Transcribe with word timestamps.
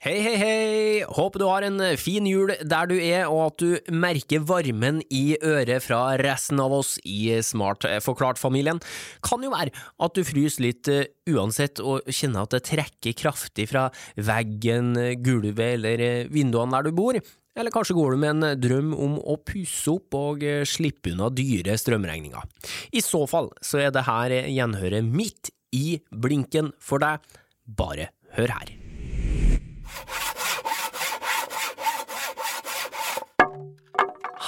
Hei, 0.00 0.14
hei, 0.24 0.36
hei! 0.40 1.00
Håper 1.12 1.42
du 1.42 1.44
har 1.44 1.64
en 1.66 1.82
fin 2.00 2.24
jul 2.24 2.54
der 2.64 2.86
du 2.88 2.94
er, 2.96 3.26
og 3.28 3.50
at 3.50 3.60
du 3.60 3.90
merker 3.92 4.40
varmen 4.48 5.02
i 5.12 5.34
øret 5.44 5.84
fra 5.84 6.14
resten 6.16 6.62
av 6.64 6.72
oss 6.72 6.94
i 7.04 7.34
Smart 7.44 7.84
forklart-familien. 8.00 8.80
Kan 9.20 9.44
jo 9.44 9.52
være 9.52 9.74
at 9.76 10.16
du 10.16 10.22
fryser 10.24 10.64
litt 10.64 10.88
uh, 10.88 11.04
uansett, 11.28 11.84
og 11.84 12.08
kjenner 12.08 12.48
at 12.48 12.56
det 12.56 12.62
trekker 12.70 13.18
kraftig 13.26 13.68
fra 13.74 13.90
veggen, 14.16 14.96
gulvet 15.20 15.76
eller 15.76 16.32
vinduene 16.32 16.78
der 16.78 16.88
du 16.88 16.96
bor. 16.96 17.20
Eller 17.52 17.76
kanskje 17.76 18.00
går 18.00 18.16
du 18.16 18.24
med 18.24 18.38
en 18.38 18.56
drøm 18.56 18.96
om 18.96 19.20
å 19.20 19.36
pusse 19.44 19.84
opp 19.92 20.16
og 20.16 20.48
slippe 20.64 21.12
unna 21.12 21.28
dyre 21.28 21.76
strømregninger. 21.76 22.48
I 22.96 23.04
så 23.04 23.26
fall 23.28 23.52
så 23.60 23.84
er 23.84 23.92
det 23.92 24.08
her 24.08 24.40
gjenhøret 24.48 25.12
midt 25.12 25.52
i 25.76 25.98
blinken 26.08 26.72
for 26.80 27.04
deg. 27.04 27.20
Bare 27.68 28.14
hør 28.38 28.62
her. 28.62 28.79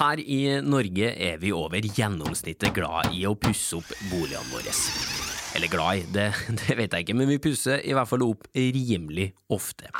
Her 0.02 0.18
i 0.18 0.40
Norge 0.64 1.12
er 1.14 1.36
vi 1.38 1.52
over 1.54 1.84
gjennomsnittet 1.84 2.72
glad 2.74 3.12
i 3.14 3.22
å 3.28 3.36
pusse 3.38 3.76
opp 3.78 3.92
boligene 4.10 4.48
våre. 4.50 4.72
Eller 5.54 5.70
glad 5.70 6.00
i, 6.00 6.06
det, 6.14 6.26
det, 6.62 6.76
vet 6.78 6.96
jeg 6.96 7.06
ikke, 7.06 7.16
men 7.20 7.30
vi 7.30 7.38
pusser 7.44 7.84
i 7.86 7.94
hvert 7.94 8.10
fall 8.10 8.24
opp 8.26 8.48
rimelig 8.56 9.30
ofte. 9.52 9.92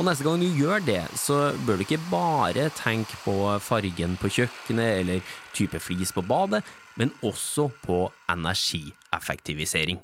Og 0.00 0.06
neste 0.08 0.24
gang 0.24 0.40
du 0.40 0.48
gjør 0.48 0.82
det, 0.82 1.02
så 1.20 1.52
bør 1.66 1.78
du 1.78 1.84
ikke 1.84 2.00
bare 2.10 2.70
tenke 2.78 3.18
på 3.22 3.36
fargen 3.62 4.16
på 4.18 4.32
kjøkkenet 4.40 5.02
eller 5.02 5.34
type 5.54 5.78
flis 5.84 6.14
på 6.16 6.24
badet, 6.26 6.64
men 6.96 7.12
også 7.22 7.68
på 7.84 8.06
energieffektivisering. 8.32 10.00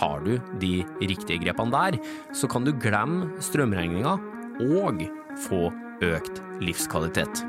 Tar 0.00 0.22
du 0.24 0.38
de 0.62 0.80
riktige 1.04 1.42
grepene 1.42 1.74
der, 1.74 1.98
så 2.32 2.48
kan 2.48 2.64
du 2.64 2.72
glemme 2.72 3.34
strømregninga 3.44 4.16
og 4.64 5.02
få 5.44 5.66
økt 6.00 6.40
livskvalitet. 6.64 7.42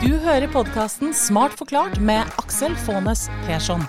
Du 0.00 0.16
hører 0.24 0.48
podkasten 0.48 1.12
Smart 1.12 1.52
forklart 1.60 2.00
med 2.00 2.24
Aksel 2.40 2.72
Faanes 2.86 3.28
Persson. 3.44 3.84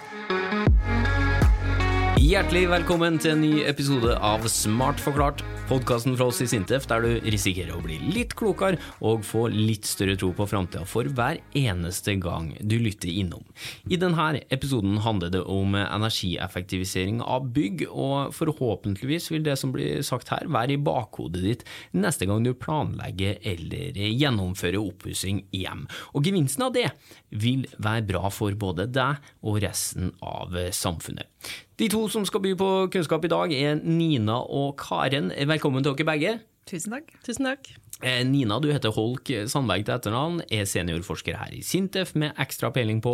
Hjertelig 2.28 2.66
velkommen 2.67 3.16
til 3.23 3.38
en 3.38 3.39
ny 3.39 3.61
episode 3.70 4.11
av 4.20 4.44
Smart 4.52 5.00
forklart, 5.00 5.39
podkasten 5.70 6.17
fra 6.20 6.25
oss 6.28 6.42
i 6.44 6.47
Sintef 6.50 6.83
der 6.89 7.06
du 7.06 7.22
risikerer 7.23 7.78
å 7.78 7.80
bli 7.80 8.02
litt 8.03 8.33
klokere 8.36 8.81
og 9.00 9.22
få 9.23 9.45
litt 9.53 9.88
større 9.88 10.17
tro 10.20 10.33
på 10.36 10.48
framtida 10.52 10.83
for 10.83 11.08
hver 11.08 11.39
eneste 11.55 12.17
gang 12.20 12.50
du 12.59 12.75
lytter 12.83 13.14
innom. 13.14 13.45
I 13.88 13.95
denne 14.02 14.42
episoden 14.52 14.98
handler 15.05 15.31
det 15.38 15.44
om 15.48 15.78
energieffektivisering 15.80 17.22
av 17.23 17.48
bygg, 17.55 17.86
og 17.88 18.36
forhåpentligvis 18.36 19.30
vil 19.31 19.45
det 19.48 19.55
som 19.61 19.72
blir 19.72 20.03
sagt 20.03 20.33
her 20.33 20.52
være 20.52 20.75
i 20.75 20.81
bakhodet 20.83 21.45
ditt 21.45 21.64
neste 21.95 22.28
gang 22.28 22.44
du 22.44 22.52
planlegger 22.52 23.39
eller 23.53 24.02
gjennomfører 24.03 24.81
oppussing 24.81 25.45
hjem. 25.55 25.88
Og 26.11 26.28
gevinsten 26.28 26.67
av 26.67 26.75
det 26.75 26.89
vil 27.31 27.64
være 27.80 28.03
bra 28.11 28.28
for 28.36 28.52
både 28.59 28.89
deg 28.92 29.31
og 29.48 29.61
resten 29.64 30.11
av 30.20 30.59
samfunnet. 30.75 31.31
De 31.78 31.86
to 31.94 32.08
som 32.09 32.23
skal 32.25 32.42
by 32.42 32.56
på 32.58 32.67
kunnskap 32.89 33.25
i 33.28 33.30
dag, 33.30 33.52
er 33.53 33.75
Nina 33.86 34.39
og 34.42 34.80
Karen. 34.81 35.28
Velkommen 35.45 35.83
til 35.86 35.94
dere 35.94 36.08
begge. 36.09 36.31
Tusen 36.66 36.95
takk. 36.95 37.11
Tusen 37.22 37.45
takk. 37.45 37.67
Eh, 38.02 38.23
Nina, 38.25 38.58
du 38.61 38.72
heter 38.73 38.89
Holk 38.95 39.30
Sandberg 39.50 39.83
til 39.86 39.94
etternavn, 39.94 40.39
er 40.50 40.66
seniorforsker 40.70 41.38
her 41.38 41.53
i 41.53 41.61
Sintef 41.66 42.16
med 42.17 42.33
ekstra 42.42 42.72
peiling 42.73 42.98
på 43.05 43.14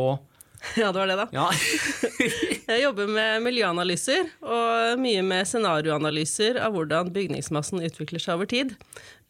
Ja, 0.79 0.93
det 0.95 1.01
var 1.01 1.11
det, 1.11 1.17
da. 1.19 1.25
Ja. 1.35 1.49
Jeg 2.71 2.85
jobber 2.85 3.09
med 3.11 3.43
miljøanalyser 3.43 4.29
og 4.47 5.01
mye 5.03 5.25
med 5.27 5.43
scenarioanalyser 5.49 6.61
av 6.63 6.77
hvordan 6.77 7.11
bygningsmassen 7.11 7.83
utvikler 7.83 8.23
seg 8.23 8.37
over 8.37 8.47
tid. 8.47 8.71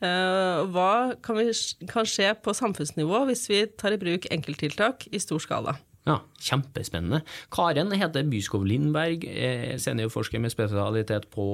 Eh, 0.05 0.61
Hva 0.75 0.91
kan, 1.25 1.41
vi, 1.41 1.49
kan 1.89 2.05
skje 2.05 2.35
på 2.37 2.53
samfunnsnivå 2.53 3.23
hvis 3.31 3.47
vi 3.49 3.63
tar 3.81 3.97
i 3.97 3.99
bruk 4.01 4.29
enkelttiltak 4.29 5.07
i 5.09 5.21
stor 5.25 5.41
skala? 5.41 5.73
Ja, 6.07 6.17
Kjempespennende. 6.43 7.21
Karen 7.53 7.91
heter 7.95 8.25
Byskov 8.27 8.65
Lindberg, 8.67 9.23
er 9.29 9.77
seniorforsker 9.79 10.41
med 10.43 10.51
spesialitet 10.51 11.29
på 11.31 11.45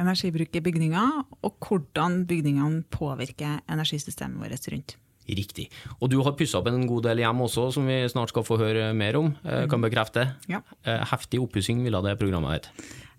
Energibruk 0.00 0.54
i 0.56 0.60
bygninger, 0.64 1.22
og 1.44 1.56
hvordan 1.60 2.22
bygningene 2.28 2.82
påvirker 2.90 3.58
energisystemet 3.70 4.40
vårt 4.40 4.68
rundt. 4.72 4.96
Riktig. 5.28 5.68
Og 6.00 6.08
du 6.10 6.16
har 6.24 6.34
pussa 6.34 6.58
opp 6.58 6.66
en 6.70 6.86
god 6.88 7.04
del 7.06 7.20
hjem 7.22 7.42
også, 7.44 7.68
som 7.76 7.86
vi 7.86 8.00
snart 8.10 8.32
skal 8.32 8.44
få 8.46 8.56
høre 8.58 8.88
mer 8.96 9.18
om. 9.20 9.30
Eh, 9.44 9.66
Kan 9.70 9.84
bekrefte. 9.84 10.24
Ja. 10.50 10.62
Eh, 10.84 11.04
Heftig 11.12 11.40
oppussing 11.44 11.84
ville 11.84 12.00
det 12.02 12.16
programmet 12.18 12.56
hett. 12.56 12.70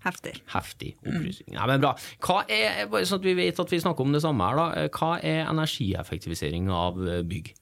Heftig. 0.04 0.34
Heftig 0.52 0.90
oppussing. 1.00 1.54
Ja, 1.54 1.64
men 1.70 1.80
bra. 1.80 1.94
Hva 2.20 2.42
er, 2.44 2.84
bare 2.92 3.06
sånn 3.08 3.22
at 3.22 3.24
vi 3.30 3.36
vet 3.38 3.58
at 3.62 3.72
vi 3.72 3.80
snakker 3.80 4.04
om 4.04 4.12
det 4.12 4.20
samme 4.20 4.44
her, 4.50 4.58
da. 4.60 4.66
Eh, 4.82 4.88
Hva 4.92 5.14
er 5.24 5.46
energieffektivisering 5.48 6.68
av 6.74 7.00
eh, 7.08 7.22
bygg? 7.24 7.54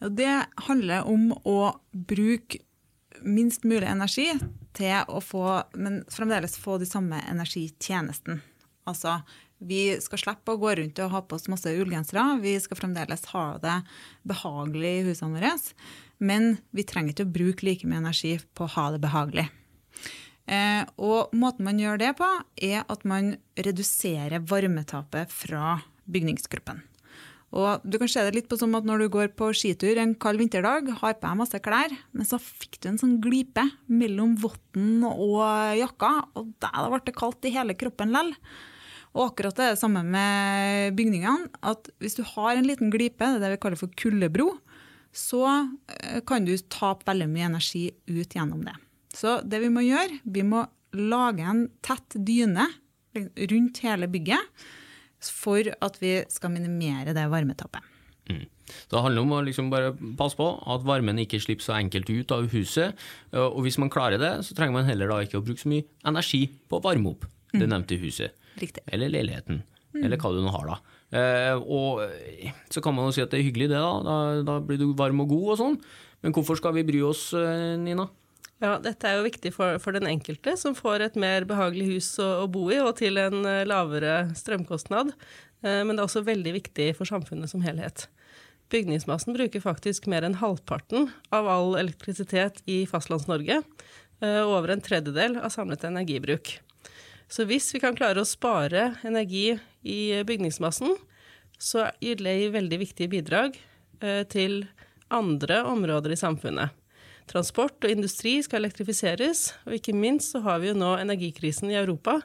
Det 0.00 0.34
handler 0.66 1.04
om 1.08 1.30
å 1.44 1.74
bruke 1.92 2.62
minst 3.20 3.66
mulig 3.68 3.88
energi 3.88 4.30
til 4.76 5.10
å 5.12 5.20
få, 5.20 5.44
men 5.76 6.00
fremdeles 6.08 6.56
få 6.60 6.78
de 6.80 6.88
samme 6.88 7.20
energitjenestene. 7.28 8.40
Altså, 8.88 9.18
vi 9.60 9.92
skal 10.00 10.22
slippe 10.22 10.54
å 10.54 10.60
gå 10.60 10.72
rundt 10.78 10.98
og 11.04 11.12
ha 11.12 11.20
på 11.20 11.36
oss 11.36 11.50
masse 11.52 11.72
ullgensere. 11.76 12.24
Vi 12.40 12.54
skal 12.64 12.78
fremdeles 12.80 13.26
ha 13.34 13.44
det 13.60 13.76
behagelig 14.28 14.92
i 14.96 15.06
husene 15.10 15.36
våre. 15.36 15.52
Men 16.20 16.54
vi 16.72 16.84
trenger 16.88 17.12
ikke 17.12 17.28
å 17.28 17.34
bruke 17.34 17.66
like 17.68 17.88
mye 17.88 18.00
energi 18.00 18.38
på 18.56 18.64
å 18.64 18.72
ha 18.78 18.86
det 18.94 19.02
behagelig. 19.04 19.46
Eh, 20.50 20.82
og 20.96 21.34
måten 21.36 21.68
man 21.68 21.78
gjør 21.80 22.00
det 22.00 22.14
på, 22.18 22.28
er 22.56 22.88
at 22.88 23.04
man 23.08 23.34
reduserer 23.60 24.40
varmetapet 24.48 25.30
fra 25.30 25.76
bygningsgruppen. 26.10 26.80
Og 27.50 27.82
du 27.82 27.96
kan 27.98 28.10
se 28.10 28.22
det 28.22 28.34
litt 28.36 28.48
på 28.50 28.58
som 28.60 28.74
at 28.78 28.86
når 28.86 29.02
du 29.02 29.06
går 29.10 29.32
på 29.38 29.48
skitur 29.58 29.98
en 29.98 30.12
kald 30.22 30.38
vinterdag, 30.38 30.92
har 31.00 31.16
på 31.18 31.24
deg 31.24 31.38
masse 31.40 31.60
klær, 31.64 31.94
men 32.14 32.28
så 32.28 32.38
fikk 32.38 32.78
du 32.78 32.92
en 32.92 33.00
sånn 33.00 33.16
glipe 33.22 33.64
mellom 33.90 34.36
votten 34.38 35.02
og 35.08 35.42
jakka, 35.80 36.12
og 36.38 36.52
der 36.62 36.92
ble 36.92 37.00
det 37.08 37.16
kaldt 37.18 37.48
i 37.50 37.54
hele 37.56 37.74
kroppen 37.78 38.14
lell. 38.14 38.30
Og 39.10 39.32
akkurat 39.32 39.56
det 39.58 39.66
er 39.66 39.74
det 39.74 39.80
samme 39.80 40.04
med 40.06 40.94
bygningene, 40.98 41.50
at 41.66 41.90
hvis 41.98 42.20
du 42.20 42.22
har 42.36 42.54
en 42.54 42.68
liten 42.68 42.92
glipe, 42.94 43.18
det 43.18 43.40
er 43.40 43.48
det 43.48 43.56
vi 43.56 43.62
kaller 43.64 43.80
for 43.80 43.98
kuldebro, 43.98 44.52
så 45.10 45.42
eh, 45.90 46.20
kan 46.22 46.46
du 46.46 46.54
tape 46.70 47.08
veldig 47.08 47.26
mye 47.32 47.48
energi 47.50 47.88
ut 48.06 48.36
gjennom 48.36 48.62
det. 48.62 48.76
Så 49.10 49.40
det 49.42 49.58
vi 49.64 49.72
må 49.74 49.82
gjøre, 49.82 50.20
vi 50.22 50.46
må 50.46 50.62
lage 50.94 51.42
en 51.46 51.64
tett 51.82 52.14
dyne 52.14 52.68
rundt 53.50 53.82
hele 53.82 54.06
bygget, 54.10 54.68
for 55.28 55.68
at 55.68 55.98
vi 56.00 56.20
skal 56.32 56.54
minimere 56.54 57.12
det 57.16 57.26
varmetappet. 57.28 57.84
Mm. 58.30 58.46
Så 58.70 58.94
Det 58.94 59.02
handler 59.02 59.26
om 59.26 59.32
å 59.34 59.42
liksom 59.42 59.68
bare 59.72 59.92
passe 60.16 60.38
på 60.38 60.46
at 60.70 60.84
varmen 60.86 61.18
ikke 61.18 61.40
slipper 61.42 61.66
så 61.66 61.74
enkelt 61.76 62.08
ut 62.08 62.32
av 62.32 62.46
huset. 62.52 62.94
Og 63.34 63.64
hvis 63.66 63.80
man 63.82 63.90
klarer 63.90 64.20
det, 64.22 64.30
så 64.46 64.54
trenger 64.54 64.78
man 64.78 64.86
heller 64.86 65.10
da 65.10 65.18
ikke 65.24 65.40
å 65.40 65.44
bruke 65.44 65.60
så 65.60 65.72
mye 65.72 65.88
energi 66.06 66.44
på 66.70 66.78
å 66.78 66.84
varme 66.84 67.10
opp 67.10 67.26
det 67.50 67.66
nevnte 67.66 67.98
huset. 67.98 68.36
Riktig. 68.60 68.84
Eller 68.94 69.10
leiligheten. 69.10 69.64
Eller 69.98 70.20
hva 70.22 70.30
du 70.30 70.38
nå 70.44 70.52
har, 70.54 70.70
da. 70.70 71.00
Eh, 71.10 71.56
og 71.58 72.04
så 72.70 72.82
kan 72.84 72.94
man 72.94 73.08
jo 73.08 73.16
si 73.16 73.24
at 73.24 73.32
det 73.32 73.40
er 73.40 73.48
hyggelig, 73.48 73.72
det, 73.72 73.80
da. 73.82 73.90
Da, 74.06 74.16
da 74.46 74.58
blir 74.62 74.78
du 74.78 74.92
varm 74.98 75.24
og 75.24 75.32
god 75.32 75.48
og 75.54 75.58
sånn. 75.58 75.76
Men 76.22 76.34
hvorfor 76.36 76.58
skal 76.60 76.76
vi 76.76 76.86
bry 76.86 77.00
oss, 77.08 77.30
eh, 77.34 77.74
Nina? 77.80 78.06
Ja, 78.60 78.74
Dette 78.76 79.08
er 79.08 79.16
jo 79.16 79.24
viktig 79.24 79.54
for, 79.56 79.78
for 79.80 79.96
den 79.96 80.04
enkelte, 80.04 80.52
som 80.60 80.74
får 80.76 81.06
et 81.06 81.14
mer 81.20 81.46
behagelig 81.48 81.86
hus 81.94 82.08
å, 82.20 82.42
å 82.42 82.48
bo 82.52 82.66
i, 82.68 82.76
og 82.84 82.98
til 82.98 83.16
en 83.16 83.40
eh, 83.48 83.62
lavere 83.64 84.34
strømkostnad. 84.36 85.14
Eh, 85.64 85.80
Men 85.80 85.94
det 85.94 86.02
er 86.02 86.08
også 86.08 86.26
veldig 86.26 86.52
viktig 86.58 86.90
for 86.98 87.08
samfunnet 87.08 87.48
som 87.48 87.64
helhet. 87.64 88.04
Bygningsmassen 88.70 89.32
bruker 89.34 89.64
faktisk 89.64 90.10
mer 90.12 90.26
enn 90.28 90.36
halvparten 90.42 91.08
av 91.32 91.48
all 91.48 91.78
elektrisitet 91.80 92.60
i 92.68 92.82
Fastlands-Norge, 92.90 93.62
eh, 94.20 94.42
og 94.42 94.58
over 94.58 94.74
en 94.74 94.84
tredjedel 94.84 95.38
av 95.40 95.54
samlet 95.56 95.86
energibruk. 95.88 96.58
Så 97.32 97.46
hvis 97.48 97.70
vi 97.72 97.80
kan 97.80 97.96
klare 97.96 98.20
å 98.20 98.28
spare 98.28 98.90
energi 99.08 99.54
i 99.88 100.00
bygningsmassen, 100.28 100.98
så 101.56 101.88
gir 102.02 102.20
det 102.20 102.36
veldig 102.52 102.80
viktige 102.82 103.12
bidrag 103.12 103.56
til 104.32 104.62
andre 105.12 105.60
områder 105.68 106.14
i 106.16 106.18
samfunnet. 106.18 106.79
Transport 107.30 107.86
og 107.86 107.92
industri 107.92 108.38
skal 108.42 108.64
elektrifiseres, 108.64 109.52
og 109.68 109.76
ikke 109.76 109.94
minst 109.94 110.34
så 110.34 110.42
har 110.46 110.58
vi 110.62 110.72
jo 110.72 110.78
nå 110.78 110.96
energikrisen 110.98 111.70
i 111.70 111.78
Europa, 111.78 112.18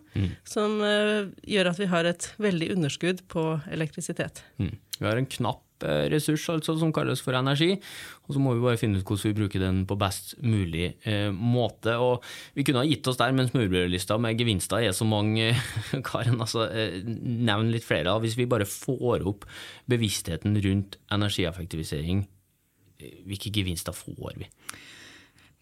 som 0.50 0.80
uh, 0.82 1.30
gjør 1.46 1.70
at 1.72 1.82
vi 1.82 1.92
har 1.92 2.10
et 2.10 2.32
veldig 2.42 2.72
underskudd 2.78 3.22
på 3.30 3.46
elektrisitet. 3.76 4.42
Mm. 4.58 4.74
Vi 4.96 5.06
har 5.06 5.20
en 5.20 5.28
knapp 5.28 5.84
eh, 5.84 6.06
ressurs 6.12 6.46
altså, 6.52 6.78
som 6.80 6.94
kalles 6.96 7.20
for 7.24 7.36
energi, 7.36 7.74
og 8.26 8.36
så 8.36 8.42
må 8.42 8.54
vi 8.56 8.64
bare 8.64 8.80
finne 8.80 9.02
ut 9.02 9.04
hvordan 9.04 9.28
vi 9.28 9.40
bruker 9.42 9.64
den 9.64 9.82
på 9.90 9.98
best 10.00 10.36
mulig 10.40 10.94
eh, 11.04 11.28
måte. 11.36 11.98
Og 12.00 12.24
vi 12.56 12.64
kunne 12.64 12.84
ha 12.84 12.88
gitt 12.88 13.08
oss 13.12 13.20
der, 13.20 13.36
men 13.36 13.50
smørbrødlista 13.52 14.18
med 14.24 14.40
gevinster 14.40 14.86
er 14.86 14.96
så 14.96 15.08
mange. 15.08 15.52
Karen, 16.10 16.40
altså, 16.40 16.70
eh, 16.72 17.02
nevn 17.04 17.74
litt 17.76 17.88
flere. 17.88 18.16
Hvis 18.24 18.40
vi 18.40 18.48
bare 18.50 18.70
får 18.70 19.28
opp 19.28 19.44
bevisstheten 19.92 20.56
rundt 20.64 20.98
energieffektivisering 21.14 22.24
hvilke 23.00 23.52
gevinster 23.54 23.96
får 23.96 24.38
vi? 24.40 24.50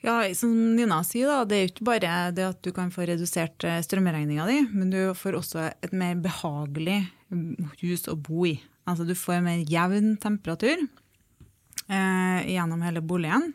Ja, 0.03 0.17
som 0.35 0.51
Nina 0.75 0.97
sier, 1.07 1.29
da, 1.31 1.45
det 1.47 1.57
er 1.57 1.69
ikke 1.69 1.85
bare 1.87 2.15
det 2.35 2.43
at 2.43 2.59
du 2.65 2.73
kan 2.75 2.89
få 2.91 3.05
redusert 3.07 3.63
eh, 3.63 3.79
strømregninga 3.85 4.47
di, 4.49 4.57
men 4.75 4.91
du 4.91 4.99
får 5.15 5.37
også 5.39 5.69
et 5.71 5.93
mer 5.95 6.17
behagelig 6.19 6.97
mm, 7.31 7.71
hus 7.85 8.09
å 8.11 8.17
bo 8.19 8.43
i. 8.49 8.57
Altså 8.83 9.07
du 9.07 9.15
får 9.15 9.37
en 9.37 9.47
mer 9.47 9.63
jevn 9.63 10.17
temperatur 10.19 10.75
eh, 10.75 12.39
gjennom 12.51 12.83
hele 12.83 12.99
boligen. 12.99 13.53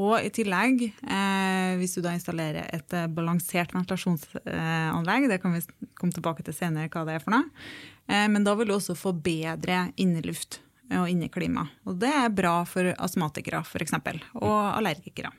Og 0.00 0.16
i 0.24 0.32
tillegg, 0.32 0.86
eh, 0.88 1.76
hvis 1.80 1.96
du 1.96 2.02
da 2.04 2.12
installerer 2.16 2.72
et 2.72 2.96
eh, 2.96 3.08
balansert 3.12 3.76
ventilasjonsanlegg, 3.76 5.28
det 5.28 5.42
kan 5.44 5.56
vi 5.56 5.64
komme 5.96 6.16
tilbake 6.16 6.44
til 6.44 6.56
senere 6.56 6.88
hva 6.92 7.04
det 7.04 7.18
er 7.18 7.24
for 7.24 7.36
noe, 7.36 7.52
eh, 8.08 8.24
men 8.32 8.48
da 8.48 8.56
vil 8.56 8.72
du 8.72 8.78
også 8.78 8.96
få 8.96 9.12
bedre 9.12 9.90
inneluft 10.00 10.62
og 10.94 11.08
inneklima. 11.10 11.66
Og 11.88 11.98
det 12.02 12.12
er 12.12 12.30
bra 12.34 12.60
for 12.68 12.92
astmatikere 12.94 13.64
f.eks., 13.64 13.96
og 14.38 14.54
allergikere. 14.76 15.32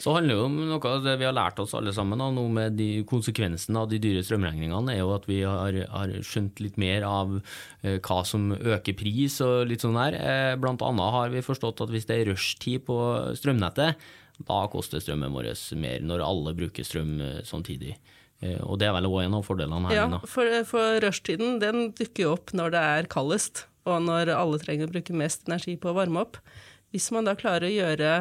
Så 0.00 0.10
handler 0.16 0.34
det 0.34 0.42
om 0.42 0.56
noe 0.66 0.90
av 0.90 1.04
det 1.04 1.12
vi 1.20 1.26
har 1.26 1.34
lært 1.36 1.60
oss 1.62 1.74
alle 1.78 1.92
sammen 1.94 2.18
da, 2.18 2.26
nå 2.34 2.44
med 2.50 2.74
de 2.78 3.04
konsekvensene 3.06 3.84
av 3.84 3.92
de 3.92 4.00
dyre 4.02 4.24
strømregningene, 4.26 4.90
er 4.90 5.04
jo 5.04 5.12
at 5.14 5.28
vi 5.30 5.38
har, 5.46 5.76
har 5.92 6.14
skjønt 6.26 6.58
litt 6.64 6.80
mer 6.80 7.06
av 7.06 7.36
eh, 7.38 8.00
hva 8.02 8.18
som 8.26 8.50
øker 8.56 8.96
pris 8.98 9.38
og 9.44 9.68
litt 9.70 9.84
sånn 9.84 9.98
der. 10.00 10.18
Eh, 10.18 10.56
blant 10.58 10.82
annet 10.82 11.14
har 11.14 11.30
vi 11.34 11.44
forstått 11.46 11.84
at 11.84 11.94
hvis 11.94 12.08
det 12.10 12.18
er 12.18 12.30
rushtid 12.32 12.82
på 12.88 12.98
strømnettet, 13.38 14.02
da 14.42 14.64
koster 14.66 14.98
strømmen 15.02 15.34
vår 15.34 15.52
mer 15.78 16.02
når 16.02 16.24
alle 16.26 16.56
bruker 16.58 16.86
strøm 16.86 17.20
eh, 17.22 17.40
samtidig. 17.46 17.94
Eh, 18.42 18.58
og 18.66 18.80
det 18.82 18.88
er 18.88 18.96
vel 18.96 19.08
òg 19.12 19.20
en 19.22 19.38
av 19.38 19.46
fordelene 19.46 19.92
her. 19.92 20.00
Ja, 20.00 20.20
for, 20.26 20.50
for 20.66 20.98
rushtiden 21.04 21.60
den 21.62 21.92
dukker 21.94 22.26
jo 22.26 22.34
opp 22.34 22.54
når 22.56 22.74
det 22.74 22.82
er 22.96 23.10
kaldest, 23.14 23.68
og 23.84 24.00
når 24.04 24.32
alle 24.34 24.60
trenger 24.62 24.88
å 24.88 24.94
bruke 24.94 25.16
mest 25.16 25.48
energi 25.48 25.76
på 25.80 25.90
å 25.90 25.96
varme 25.96 26.22
opp. 26.24 26.38
Hvis 26.94 27.10
man 27.14 27.26
da 27.28 27.36
klarer 27.38 27.68
å 27.68 27.74
gjøre 27.74 28.14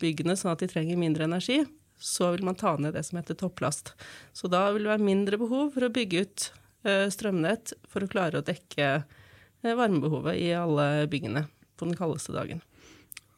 byggene 0.00 0.36
sånn 0.38 0.54
at 0.54 0.62
de 0.62 0.70
trenger 0.70 1.00
mindre 1.00 1.26
energi, 1.28 1.60
så 2.00 2.30
vil 2.32 2.44
man 2.46 2.56
ta 2.56 2.72
ned 2.80 2.94
det 2.96 3.04
som 3.04 3.18
heter 3.20 3.36
topplast. 3.36 3.92
Så 4.32 4.48
da 4.48 4.64
vil 4.72 4.86
det 4.86 4.94
være 4.94 5.04
mindre 5.04 5.40
behov 5.40 5.74
for 5.74 5.84
å 5.84 5.92
bygge 5.92 6.24
ut 6.24 6.46
eh, 6.88 7.06
strømnett 7.12 7.74
for 7.90 8.04
å 8.04 8.10
klare 8.10 8.40
å 8.40 8.46
dekke 8.46 8.86
eh, 8.96 9.74
varmebehovet 9.76 10.40
i 10.40 10.48
alle 10.56 10.86
byggene 11.12 11.44
på 11.76 11.88
den 11.88 11.98
kaldeste 11.98 12.32
dagen. 12.36 12.64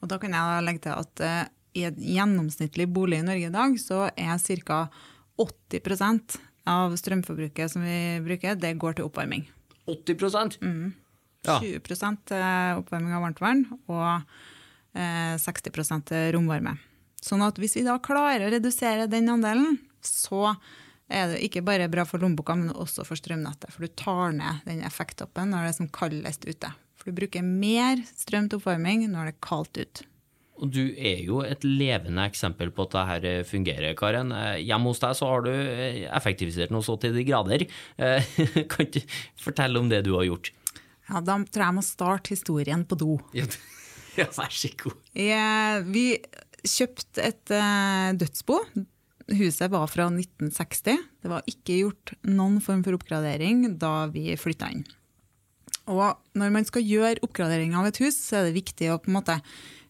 Og 0.02 0.10
da 0.10 0.18
kan 0.22 0.34
jeg 0.34 0.66
legge 0.66 0.84
til 0.86 0.98
at 0.98 1.22
uh, 1.22 1.42
i 1.78 1.84
et 1.86 1.98
gjennomsnittlig 1.98 2.88
bolig 2.90 3.20
i 3.22 3.26
Norge 3.26 3.48
i 3.48 3.54
dag, 3.54 3.76
så 3.78 4.08
er 4.10 4.62
ca. 4.66 4.80
80% 5.40 6.36
av 6.68 6.94
strømforbruket 6.98 7.72
som 7.72 7.84
vi 7.86 8.18
bruker, 8.22 8.58
det 8.58 8.74
går 8.82 8.98
til 8.98 9.06
oppvarming. 9.08 9.46
80 9.90 10.58
mm. 10.60 10.90
Ja. 11.46 11.58
20 11.60 12.78
oppvarming 12.78 13.14
av 13.16 13.24
varmtvann 13.26 13.64
og 13.90 14.22
60 14.92 16.12
eh, 16.12 16.30
romvarme. 16.36 16.76
Sånn 17.22 17.42
at 17.46 17.58
hvis 17.60 17.76
vi 17.78 17.86
da 17.86 17.98
klarer 18.02 18.46
å 18.46 18.52
redusere 18.52 19.08
den 19.10 19.30
andelen, 19.30 19.78
så 20.02 20.54
er 21.12 21.32
det 21.32 21.42
ikke 21.46 21.64
bare 21.64 21.90
bra 21.92 22.04
for 22.08 22.22
lommeboka, 22.22 22.56
men 22.58 22.72
også 22.74 23.06
for 23.06 23.18
strømnettet. 23.18 23.70
For 23.72 23.84
du 23.84 23.92
tar 23.98 24.32
ned 24.36 24.64
den 24.66 24.82
effekttoppen 24.86 25.52
når 25.52 25.66
det 25.66 25.72
er 25.72 25.78
som 25.78 25.92
kaldest 25.92 26.48
ute. 26.48 26.72
For 26.98 27.10
du 27.10 27.20
bruker 27.20 27.44
mer 27.46 28.02
strøm 28.14 28.48
til 28.48 28.60
oppvarming 28.60 29.06
når 29.10 29.30
det 29.30 29.36
er 29.36 29.44
kaldt 29.44 29.78
ute. 29.78 30.08
Og 30.62 30.70
du 30.70 30.82
er 30.94 31.22
jo 31.24 31.40
et 31.42 31.64
levende 31.64 32.22
eksempel 32.28 32.70
på 32.74 32.84
at 32.86 32.94
dette 32.94 33.30
eh, 33.40 33.46
fungerer, 33.48 33.96
Karen. 33.98 34.34
Eh, 34.36 34.60
hjemme 34.62 34.92
hos 34.92 35.02
deg 35.02 35.16
så 35.18 35.30
har 35.30 35.46
du 35.46 35.52
effektivisert 35.52 36.74
noe 36.74 36.84
så 36.86 36.98
til 37.02 37.16
de 37.16 37.24
grader. 37.26 37.64
Kan 38.72 38.90
du 38.94 39.00
fortelle 39.40 39.80
om 39.80 39.88
det 39.90 40.04
du 40.06 40.14
har 40.18 40.28
gjort? 40.28 40.52
Ja, 41.12 41.20
Da 41.20 41.36
tror 41.44 41.62
jeg 41.62 41.68
jeg 41.68 41.76
må 41.76 41.84
starte 41.84 42.32
historien 42.32 42.86
på 42.88 42.98
do. 42.98 43.18
Ja. 43.36 43.46
Vær 44.16 44.52
så 44.52 44.70
god. 44.80 44.96
Jeg, 45.16 45.84
vi 45.92 46.06
kjøpte 46.68 47.24
et 47.24 47.52
uh, 47.52 48.12
dødsbo. 48.16 48.58
Huset 49.32 49.70
var 49.72 49.86
fra 49.88 50.08
1960. 50.10 51.04
Det 51.22 51.30
var 51.30 51.46
ikke 51.48 51.78
gjort 51.82 52.14
noen 52.28 52.58
form 52.64 52.82
for 52.84 52.98
oppgradering 52.98 53.64
da 53.80 54.08
vi 54.12 54.34
flytta 54.40 54.72
inn. 54.74 54.84
Og 55.90 56.38
når 56.38 56.52
man 56.54 56.66
skal 56.68 56.84
gjøre 56.86 57.22
oppgradering 57.24 57.74
av 57.78 57.88
et 57.88 57.98
hus, 58.02 58.16
så 58.18 58.40
er 58.40 58.48
det 58.48 58.58
viktig 58.60 58.90
å 58.92 59.00
på 59.02 59.10
en 59.10 59.18
måte 59.18 59.38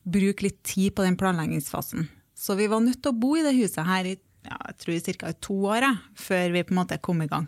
bruke 0.03 0.47
litt 0.47 0.63
tid 0.67 0.95
på 0.97 1.05
den 1.05 1.19
planleggingsfasen. 1.21 2.07
Så 2.35 2.57
vi 2.59 2.69
var 2.71 2.83
nødt 2.83 3.03
til 3.03 3.13
å 3.13 3.19
bo 3.19 3.35
i 3.37 3.45
det 3.45 3.55
huset 3.59 3.85
her 3.87 4.09
i 4.09 4.17
ja, 4.43 4.57
jeg 4.73 4.79
tror 4.83 5.19
ca. 5.21 5.33
to 5.39 5.57
år 5.71 5.85
før 6.19 6.55
vi 6.57 6.65
på 6.67 6.75
en 6.75 6.81
måte 6.81 6.99
kom 7.03 7.23
i 7.23 7.29
gang. 7.31 7.47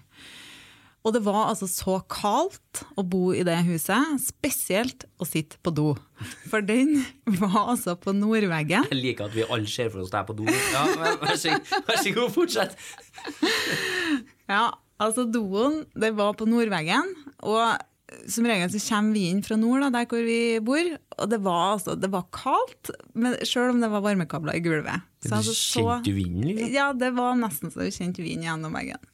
Og 1.04 1.12
det 1.12 1.20
var 1.26 1.50
altså 1.50 1.66
så 1.68 1.98
kaldt 2.08 2.80
å 2.96 3.02
bo 3.04 3.26
i 3.36 3.42
det 3.44 3.58
huset, 3.66 4.14
spesielt 4.24 5.04
å 5.20 5.26
sitte 5.28 5.58
på 5.60 5.72
do. 5.76 5.90
For 6.48 6.64
den 6.64 7.02
var 7.42 7.74
altså 7.74 7.92
på 8.00 8.14
nordveggen. 8.16 8.88
Jeg 8.88 9.00
liker 9.02 9.28
at 9.28 9.36
vi 9.36 9.44
alle 9.44 9.68
ser 9.68 9.90
for 9.92 10.00
oss 10.00 10.14
deg 10.14 10.24
på 10.30 10.38
do. 10.38 10.48
Ja, 10.48 10.86
vær 11.20 11.36
så, 11.36 11.58
vær 11.84 12.00
så 12.00 12.14
god, 12.16 12.32
fortsett. 12.32 12.78
Ja, 14.48 14.70
altså 14.96 15.28
doen, 15.28 15.82
det 15.92 16.14
var 16.16 16.38
på 16.40 16.48
nordveggen. 16.48 17.12
Og 17.44 17.60
som 18.30 18.48
regel 18.48 18.72
så 18.72 18.80
kommer 18.88 19.16
vi 19.18 19.28
inn 19.28 19.44
fra 19.44 19.60
nord, 19.60 19.84
da, 19.84 19.92
der 19.98 20.08
hvor 20.08 20.24
vi 20.24 20.40
bor. 20.64 20.92
Og 21.18 21.30
det 21.36 21.44
var, 21.44 21.74
altså, 21.76 22.00
det 22.00 22.08
var 22.16 22.30
kaldt, 22.32 22.94
men 23.12 23.36
selv 23.44 23.74
om 23.74 23.84
det 23.84 23.92
var 23.92 24.08
varmekabler 24.08 24.56
i 24.56 24.64
gulvet. 24.64 25.04
Så, 25.20 25.36
altså, 25.36 25.52
kjente 25.52 26.08
du 26.08 26.16
vinden? 26.16 26.48
Liksom? 26.48 26.72
Ja, 26.80 26.92
det 26.96 27.12
var 27.16 27.36
nesten 27.40 27.72
så 27.74 27.84
du 27.84 27.92
kjente 27.92 28.24
vind 28.24 28.48
gjennom 28.48 28.72
veggen. 28.80 29.10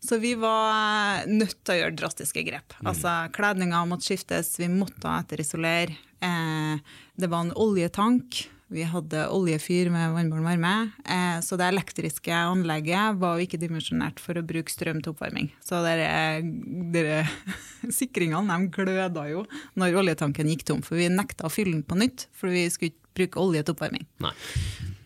Så 0.00 0.16
vi 0.18 0.32
var 0.40 1.26
nødt 1.28 1.58
til 1.60 1.74
å 1.74 1.80
gjøre 1.82 1.96
drastiske 1.98 2.44
grep. 2.46 2.72
Mm. 2.80 2.86
Altså, 2.92 3.12
Kledninga 3.36 3.82
måtte 3.88 4.08
skiftes, 4.08 4.54
vi 4.60 4.70
måtte 4.72 5.12
etterisolere. 5.12 5.98
Eh, 6.24 6.96
det 7.20 7.28
var 7.28 7.44
en 7.44 7.52
oljetank. 7.52 8.46
Vi 8.70 8.84
hadde 8.86 9.24
oljefyr 9.34 9.90
med 9.90 10.12
vannbåren 10.14 10.46
varme. 10.46 10.74
Eh, 11.04 11.40
så 11.42 11.58
det 11.58 11.66
elektriske 11.72 12.32
anlegget 12.32 13.18
var 13.18 13.42
ikke 13.42 13.58
dimensjonert 13.60 14.22
for 14.22 14.38
å 14.38 14.44
bruke 14.46 14.72
strøm 14.72 15.02
til 15.02 15.12
oppvarming. 15.12 15.50
Så 15.64 15.82
dere, 15.84 17.24
sikringene 18.00 18.56
de 18.56 18.70
gløda 18.72 19.26
jo 19.32 19.44
når 19.74 19.98
oljetanken 20.04 20.48
gikk 20.54 20.64
tom. 20.70 20.84
For 20.86 21.00
vi 21.00 21.10
nekta 21.12 21.48
å 21.48 21.52
fylle 21.52 21.74
den 21.76 21.84
på 21.84 21.98
nytt, 21.98 22.28
for 22.32 22.54
vi 22.54 22.64
skulle 22.70 22.94
ikke 22.94 23.18
bruke 23.20 23.42
olje 23.42 23.66
til 23.66 23.76
oppvarming. 23.76 24.06
Nei. 24.22 24.32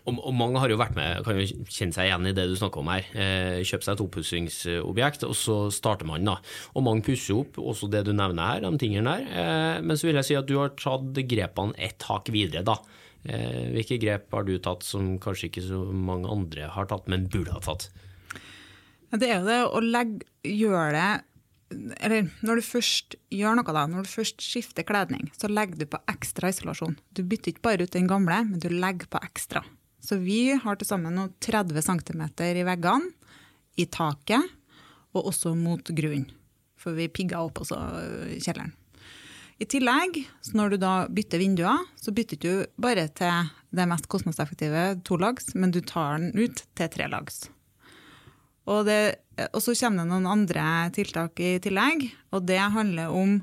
Og, 0.05 0.19
og, 0.19 0.35
mange 0.37 0.61
har 0.61 0.69
jo 0.69 0.77
vært 0.77 0.97
med, 0.99 1.23
kan 1.25 1.39
jo 1.39 1.47
kjenne 1.65 1.97
seg 1.97 2.11
igjen 2.11 2.29
i 2.29 2.35
det 2.37 2.45
du 2.51 2.57
snakker 2.61 2.83
om 2.83 2.91
her. 2.93 3.07
Eh, 3.17 3.63
kjøpe 3.65 3.87
seg 3.87 3.95
et 3.95 4.03
oppussingsobjekt, 4.05 5.25
og 5.25 5.37
så 5.39 5.57
starter 5.73 6.09
man, 6.09 6.29
da. 6.29 6.37
Og 6.77 6.85
mange 6.85 7.07
pusser 7.07 7.39
opp 7.39 7.57
også 7.61 7.89
det 7.93 8.03
du 8.05 8.13
nevner 8.13 8.51
her, 8.53 8.67
de 8.67 8.81
tingene 8.83 9.15
der. 9.17 9.31
Eh, 9.33 9.79
men 9.81 9.97
så 9.97 10.11
vil 10.11 10.21
jeg 10.21 10.29
si 10.29 10.37
at 10.37 10.51
du 10.51 10.59
har 10.61 10.75
tatt 10.77 11.23
grepene 11.31 11.77
ett 11.81 12.05
hakk 12.05 12.29
videre, 12.35 12.67
da. 12.69 12.77
Eh, 13.25 13.71
hvilke 13.73 13.97
grep 14.03 14.29
har 14.37 14.45
du 14.45 14.59
tatt 14.61 14.85
som 14.85 15.15
kanskje 15.23 15.49
ikke 15.49 15.65
så 15.71 15.81
mange 15.89 16.29
andre 16.29 16.69
har 16.75 16.91
tatt, 16.91 17.09
men 17.09 17.25
burde 17.33 17.57
ha 17.57 17.65
tatt? 17.65 17.89
Det 19.15 19.31
er 19.31 19.39
jo 19.39 19.47
det 19.49 19.61
å 19.71 19.81
legge, 19.81 20.27
gjøre 20.45 20.91
det 20.99 21.13
eller 21.75 22.29
når 22.45 22.61
du 22.61 22.67
først 22.67 23.17
gjør 23.35 23.57
noe, 23.59 23.73
da, 23.75 23.87
når 23.91 24.05
du 24.05 24.11
først 24.13 24.43
skifter 24.45 24.87
kledning, 24.87 25.31
så 25.35 25.49
legger 25.51 25.81
du 25.81 25.89
på 25.91 25.99
ekstra 26.13 26.53
isolasjon. 26.53 26.99
Du 27.17 27.25
bytter 27.27 27.55
ikke 27.55 27.65
bare 27.65 27.87
ut 27.87 27.97
den 27.97 28.07
gamle, 28.11 28.43
men 28.51 28.61
du 28.63 28.69
legger 28.71 29.09
på 29.11 29.23
ekstra. 29.25 29.65
Så 30.05 30.19
vi 30.21 30.53
har 30.61 30.77
til 30.77 30.89
sammen 30.89 31.17
30 31.41 31.81
cm 31.87 32.25
i 32.45 32.65
veggene, 32.67 33.13
i 33.81 33.87
taket 33.89 34.45
og 35.15 35.31
også 35.31 35.55
mot 35.57 35.89
grunnen. 35.97 36.29
For 36.79 36.93
vi 36.93 37.09
pigga 37.09 37.41
opp 37.41 37.63
også 37.63 37.79
kjelleren. 38.45 38.75
I 39.63 39.67
tillegg, 39.71 40.19
når 40.53 40.75
du 40.75 40.77
da 40.83 40.93
bytter 41.15 41.41
vinduer, 41.41 41.85
så 41.97 42.13
bytter 42.13 42.41
du 42.43 42.51
bare 42.77 43.07
til 43.17 43.51
det 43.75 43.87
mest 43.89 44.09
kostnadseffektive 44.11 44.83
tolags, 45.07 45.53
men 45.55 45.73
du 45.73 45.79
tar 45.81 46.19
den 46.19 46.35
ut 46.35 46.65
til 46.75 46.91
trelags. 46.91 47.47
Og, 48.67 48.85
det, 48.89 49.23
og 49.53 49.61
så 49.63 49.77
kommer 49.79 50.03
det 50.03 50.11
noen 50.11 50.29
andre 50.29 50.67
tiltak 50.97 51.39
i 51.41 51.57
tillegg, 51.63 52.09
og 52.35 52.45
det 52.51 52.61
handler 52.75 53.15
om 53.15 53.39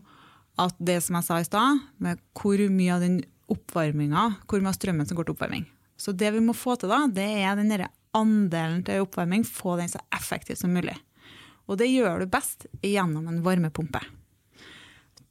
at 0.61 0.75
det 0.83 0.99
som 1.05 1.17
jeg 1.17 1.29
sa 1.29 1.39
i 1.39 1.47
stad, 1.47 1.85
med 2.03 2.19
hvor 2.37 2.59
mye 2.69 2.97
av 2.97 3.05
den 3.05 3.21
oppvarminga, 3.51 4.27
hvor 4.45 4.61
mye 4.61 4.75
av 4.75 4.77
strømmen 4.77 5.07
som 5.07 5.17
går 5.17 5.29
til 5.29 5.37
oppvarming. 5.37 5.65
Så 6.01 6.15
det 6.17 6.31
vi 6.33 6.41
må 6.41 6.55
få 6.57 6.75
til 6.81 6.89
da, 6.89 7.03
det 7.13 7.27
er 7.43 7.59
den 7.59 7.85
andelen 8.17 8.81
til 8.87 9.03
oppvarming, 9.05 9.45
få 9.45 9.77
den 9.77 9.91
så 9.91 10.01
effektiv 10.15 10.57
som 10.57 10.73
mulig. 10.73 10.95
Og 11.69 11.77
det 11.79 11.91
gjør 11.91 12.23
du 12.23 12.31
best 12.31 12.65
gjennom 12.81 13.27
en 13.29 13.43
varmepumpe. 13.45 14.01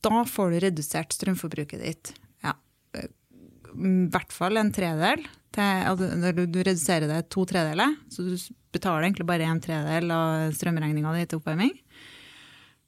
Da 0.01 0.23
får 0.25 0.55
du 0.55 0.61
redusert 0.63 1.13
strømforbruket 1.13 1.83
ditt 1.83 2.13
ja, 2.47 2.55
i 2.97 3.91
hvert 4.15 4.33
fall 4.33 4.61
en 4.61 4.71
tredel. 4.73 5.27
Til, 5.51 6.07
du, 6.39 6.45
du 6.47 6.61
reduserer 6.63 7.11
det 7.11 7.25
to 7.35 7.43
tredeler, 7.51 7.97
så 8.09 8.23
du 8.23 8.37
betaler 8.71 9.09
egentlig 9.09 9.27
bare 9.27 9.49
en 9.51 9.61
tredel 9.61 10.15
av 10.15 10.55
strømregninga 10.55 11.17
di 11.17 11.27
til 11.27 11.43
oppvarming. 11.43 11.75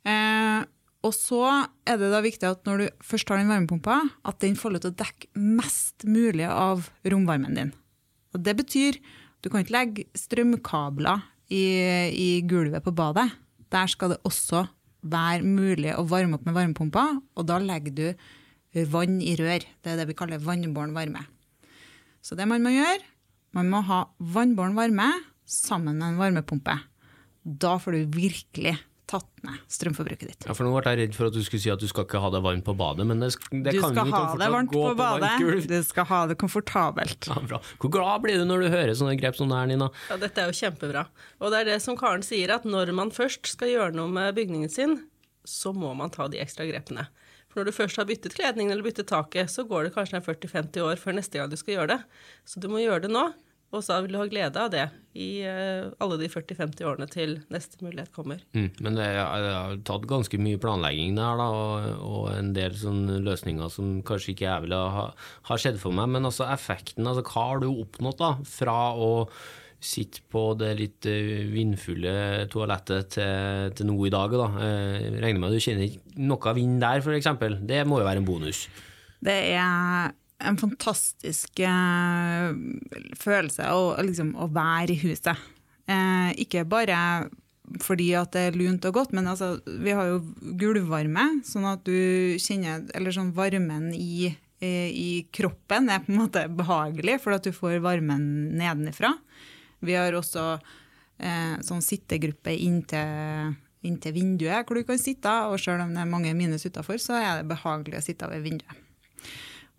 Eh, 0.07 0.62
og 1.03 1.15
så 1.17 1.43
er 1.89 1.99
det 1.99 2.13
da 2.13 2.21
viktig 2.23 2.47
at 2.47 2.69
når 2.69 2.83
du 2.83 3.05
først 3.05 3.31
har 3.31 3.41
den 3.41 3.51
varmepumpa, 3.51 3.99
at 4.23 4.39
den 4.45 4.55
får 4.59 4.75
lov 4.75 4.85
til 4.85 4.93
å 4.93 4.99
dekke 5.03 5.31
mest 5.59 6.07
mulig 6.07 6.47
av 6.47 6.87
romvarmen 7.03 7.59
din. 7.59 7.73
Og 8.33 8.45
det 8.47 8.55
betyr 8.61 9.01
du 9.43 9.51
kan 9.51 9.65
ikke 9.65 9.75
legge 9.75 10.05
strømkabler 10.15 11.25
i, 11.51 11.65
i 12.15 12.29
gulvet 12.47 12.85
på 12.85 12.95
badet. 12.95 13.27
Der 13.75 13.91
skal 13.91 14.15
det 14.15 14.21
også 14.29 14.63
være 15.03 15.43
mulig 15.43 15.91
å 15.99 16.07
varme 16.07 16.39
opp 16.39 16.47
med 16.47 16.55
varmepumpa, 16.55 17.09
og 17.35 17.49
da 17.49 17.59
legger 17.59 17.97
du 17.97 18.85
vann 18.93 19.19
i 19.19 19.35
rør. 19.37 19.67
Det 19.83 19.91
er 19.91 19.99
det 19.99 20.07
vi 20.13 20.17
kaller 20.17 20.43
vannbåren 20.43 20.95
varme. 20.95 21.27
Så 22.23 22.39
det 22.39 22.47
man 22.47 22.63
må 22.63 22.71
gjøre, 22.71 23.03
man 23.59 23.69
må 23.73 23.83
ha 23.91 24.05
vannbåren 24.23 24.79
varme 24.79 25.11
sammen 25.49 25.99
med 25.99 26.13
en 26.13 26.23
varmepumpe. 26.23 26.79
Da 27.43 27.75
får 27.83 27.99
du 27.99 28.19
virkelig 28.21 28.77
tatt 29.12 29.28
ned 29.47 29.61
strømforbruket 29.76 30.33
ditt. 30.33 30.47
Ja, 30.49 30.57
for 30.57 30.66
Nå 30.66 30.73
ble 30.75 30.92
jeg 30.95 31.00
redd 31.02 31.16
for 31.19 31.28
at 31.31 31.37
du 31.37 31.40
skulle 31.45 31.62
si 31.62 31.71
at 31.73 31.81
du 31.83 31.87
skal 31.90 32.07
ikke 32.09 32.21
ha 32.25 32.31
det 32.35 32.40
varmt 32.45 32.64
på 32.66 32.75
badet, 32.81 33.07
men 33.09 33.21
det, 33.23 33.31
det 33.52 33.76
Du 33.76 33.81
kan 33.85 33.92
skal 33.95 34.09
jo 34.09 34.16
ha 34.16 34.23
fortsatt 34.25 34.42
det 34.42 34.50
varmt 34.57 34.73
gå 34.73 34.83
på 34.88 34.95
badet, 34.99 35.23
varmt 35.28 35.45
gulv. 35.47 35.69
du 35.71 35.78
skal 35.87 36.09
ha 36.11 36.21
det 36.33 36.38
komfortabelt. 36.42 37.28
Ja, 37.31 37.38
bra. 37.52 37.61
Hvor 37.83 37.92
glad 37.99 38.25
blir 38.26 38.40
du 38.42 38.47
når 38.49 38.64
du 38.66 38.69
hører 38.73 38.95
sånne 38.99 39.14
grep 39.21 39.38
som 39.38 39.52
det 39.52 39.61
her, 39.61 39.71
Nina? 39.71 39.90
Ja, 40.11 40.19
dette 40.25 40.42
er 40.45 40.50
jo 40.50 40.59
kjempebra. 40.64 41.07
Og 41.42 41.52
det 41.54 41.62
er 41.62 41.71
det 41.75 41.78
som 41.85 41.99
Karen 42.00 42.25
sier, 42.26 42.54
at 42.57 42.64
når 42.69 42.92
man 42.97 43.12
først 43.14 43.52
skal 43.54 43.71
gjøre 43.75 43.97
noe 44.00 44.09
med 44.12 44.33
bygningen 44.38 44.73
sin, 44.73 44.99
så 45.45 45.73
må 45.75 45.90
man 45.99 46.11
ta 46.14 46.28
de 46.31 46.40
ekstra 46.42 46.64
grepene. 46.69 47.09
For 47.52 47.61
når 47.61 47.69
du 47.69 47.76
først 47.76 47.99
har 48.00 48.07
byttet 48.09 48.33
kledningen 48.33 48.73
eller 48.73 48.87
byttet 48.87 49.11
taket, 49.11 49.50
så 49.52 49.66
går 49.69 49.88
det 49.90 49.95
kanskje 49.97 50.16
en 50.21 50.25
40-50 50.25 50.85
år 50.87 51.00
før 51.02 51.19
neste 51.19 51.37
gang 51.37 51.50
du 51.52 51.59
skal 51.61 51.75
gjøre 51.76 51.97
det. 51.97 51.99
Så 52.49 52.62
du 52.62 52.69
må 52.73 52.81
gjøre 52.81 53.04
det 53.04 53.11
nå, 53.12 53.26
og 53.73 53.81
så 53.85 54.02
vil 54.05 54.12
du 54.12 54.19
ha 54.21 54.26
glede 54.29 54.61
av 54.61 54.69
det 54.73 54.85
i 55.17 55.45
eh, 55.49 55.88
alle 56.00 56.19
de 56.21 56.29
40-50 56.31 56.85
årene 56.88 57.09
til 57.12 57.35
neste 57.52 57.81
mulighet 57.85 58.12
kommer. 58.14 58.43
Mm, 58.57 58.69
men 58.85 58.99
det 58.99 59.09
har 59.17 59.79
tatt 59.88 60.05
ganske 60.09 60.41
mye 60.41 60.61
planlegging 60.61 61.17
der, 61.17 61.41
da, 61.41 61.49
og, 61.52 62.05
og 62.05 62.29
en 62.35 62.52
del 62.57 62.76
sånne 62.76 63.19
løsninger 63.25 63.73
som 63.73 63.99
kanskje 64.09 64.35
ikke 64.35 64.47
jeg 64.49 64.67
ville 64.67 64.83
ha, 64.97 65.09
ha 65.49 65.59
skjedd 65.61 65.81
for 65.81 65.97
meg. 65.97 66.12
Men 66.12 66.29
altså 66.29 66.49
effekten, 66.52 67.09
altså 67.09 67.25
hva 67.25 67.49
har 67.50 67.64
du 67.64 67.69
oppnådd 67.73 68.21
da, 68.21 68.33
fra 68.49 68.79
å 68.93 69.11
sitte 69.83 70.23
på 70.31 70.47
det 70.61 70.73
litt 70.79 71.09
eh, 71.11 71.43
vindfulle 71.50 72.47
toalettet 72.52 73.17
til, 73.17 73.73
til 73.76 73.88
nå 73.88 73.99
i 74.07 74.14
dag? 74.14 74.37
da? 74.37 74.49
Eh, 74.69 75.12
regner 75.17 75.41
med 75.41 75.50
at 75.50 75.57
du 75.57 75.64
kjenner 75.64 75.88
ikke 75.88 76.29
noe 76.29 76.57
vind 76.61 76.81
der, 76.85 77.05
f.eks. 77.05 77.33
Det 77.69 77.85
må 77.88 78.00
jo 78.00 78.09
være 78.09 78.23
en 78.23 78.29
bonus. 78.29 78.67
Det 79.23 79.38
er 79.55 80.12
en 80.43 80.59
fantastisk 80.61 81.63
eh, 81.65 82.53
følelse 83.19 83.69
å, 83.73 83.93
liksom, 84.03 84.35
å 84.37 84.49
være 84.53 84.95
i 84.95 85.01
huset. 85.05 85.49
Eh, 85.91 86.33
ikke 86.45 86.67
bare 86.69 86.99
fordi 87.81 88.11
at 88.19 88.35
det 88.35 88.43
er 88.49 88.59
lunt 88.59 88.85
og 88.89 88.97
godt, 88.97 89.15
men 89.17 89.29
altså, 89.31 89.55
vi 89.65 89.95
har 89.97 90.11
jo 90.11 90.21
gulvvarme, 90.61 91.29
sånn 91.47 91.67
at 91.71 91.85
du 91.87 92.37
kjenner 92.43 92.85
Eller 92.97 93.15
sånn 93.15 93.33
varmen 93.37 93.93
i, 93.97 94.33
eh, 94.61 94.91
i 94.91 95.11
kroppen 95.33 95.89
er 95.89 96.03
på 96.05 96.13
en 96.13 96.23
måte 96.25 96.45
behagelig, 96.51 97.21
for 97.23 97.37
at 97.37 97.47
du 97.47 97.53
får 97.55 97.81
varmen 97.85 98.53
nedenifra. 98.59 99.15
Vi 99.83 99.97
har 99.99 100.15
også 100.15 100.47
eh, 101.19 101.59
sånn 101.65 101.83
sittegruppe 101.83 102.55
inntil, 102.55 103.55
inntil 103.83 104.15
vinduet 104.15 104.67
hvor 104.67 104.79
du 104.79 104.87
kan 104.87 105.01
sitte, 105.01 105.33
og 105.49 105.59
selv 105.63 105.87
om 105.87 105.95
det 105.95 106.05
er 106.05 106.13
mange 106.13 106.35
minus 106.39 106.67
utafor, 106.67 107.01
så 107.03 107.19
er 107.19 107.41
det 107.41 107.51
behagelig 107.55 107.99
å 107.99 108.07
sitte 108.11 108.31
ved 108.31 108.45
vinduet. 108.45 108.89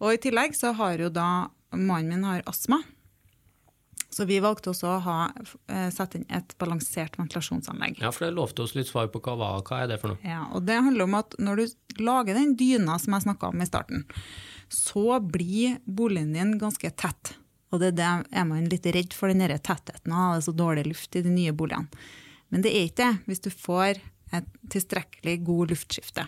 Og 0.03 0.17
i 0.17 0.19
tillegg 0.19 0.55
så 0.57 0.73
har 0.75 0.99
jo 0.99 1.09
da 1.13 1.47
mannen 1.71 2.11
min 2.11 2.27
har 2.27 2.43
astma. 2.49 2.81
Så 4.13 4.27
vi 4.29 4.37
valgte 4.43 4.69
også 4.69 4.89
å 4.91 4.99
ha, 5.01 5.19
eh, 5.71 5.87
sette 5.89 6.19
inn 6.19 6.25
et 6.29 6.53
balansert 6.61 7.15
ventilasjonsanlegg. 7.17 8.01
Ja, 8.03 8.11
for 8.11 8.27
det 8.27 8.35
lovte 8.35 8.61
oss 8.61 8.75
litt 8.75 8.91
svar 8.91 9.07
på 9.09 9.21
hva, 9.23 9.35
hva, 9.63 9.79
er 9.81 9.87
det 9.89 9.99
for 10.01 10.13
noe? 10.13 10.21
Ja, 10.21 10.43
og 10.53 10.67
det 10.67 10.75
handler 10.85 11.07
om 11.07 11.15
at 11.17 11.33
når 11.39 11.55
du 11.63 12.03
lager 12.03 12.37
den 12.37 12.53
dyna 12.59 12.99
som 12.99 13.15
jeg 13.15 13.25
snakka 13.25 13.49
om 13.49 13.63
i 13.63 13.65
starten, 13.65 14.05
så 14.69 15.17
blir 15.19 15.79
boligen 15.85 16.33
din 16.33 16.59
ganske 16.61 16.91
tett. 16.93 17.33
Og 17.73 17.81
det 17.81 17.93
er 17.93 17.97
det 17.97 18.37
er 18.37 18.45
man 18.45 18.69
litt 18.69 18.85
redd 18.85 19.13
for, 19.17 19.33
den 19.33 19.41
tettheten 19.57 20.13
av 20.13 20.35
det 20.35 20.43
er 20.43 20.45
så 20.45 20.57
dårlig 20.61 20.85
luft 20.91 21.15
i 21.15 21.25
de 21.25 21.33
nye 21.33 21.55
boligene. 21.57 21.89
Men 22.53 22.61
det 22.61 22.69
er 22.69 22.85
ikke 22.85 23.01
det 23.01 23.13
hvis 23.25 23.41
du 23.41 23.49
får 23.49 23.97
et 24.33 24.49
tilstrekkelig 24.69 25.39
god 25.45 25.73
luftskifte. 25.73 26.27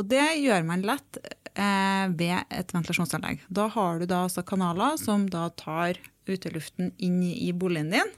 Og 0.00 0.08
det 0.08 0.24
gjør 0.40 0.64
man 0.66 0.84
lett 0.86 1.18
eh, 1.52 2.06
ved 2.16 2.38
et 2.48 2.72
ventilasjonsanlegg. 2.74 3.44
Da 3.52 3.68
har 3.74 4.00
du 4.00 4.06
da 4.08 4.24
altså 4.26 4.44
kanaler 4.46 4.96
som 5.00 5.26
da 5.30 5.48
tar 5.58 6.00
uteluften 6.28 6.92
inn 7.02 7.20
i 7.22 7.50
boligen 7.52 7.92
din, 7.92 8.12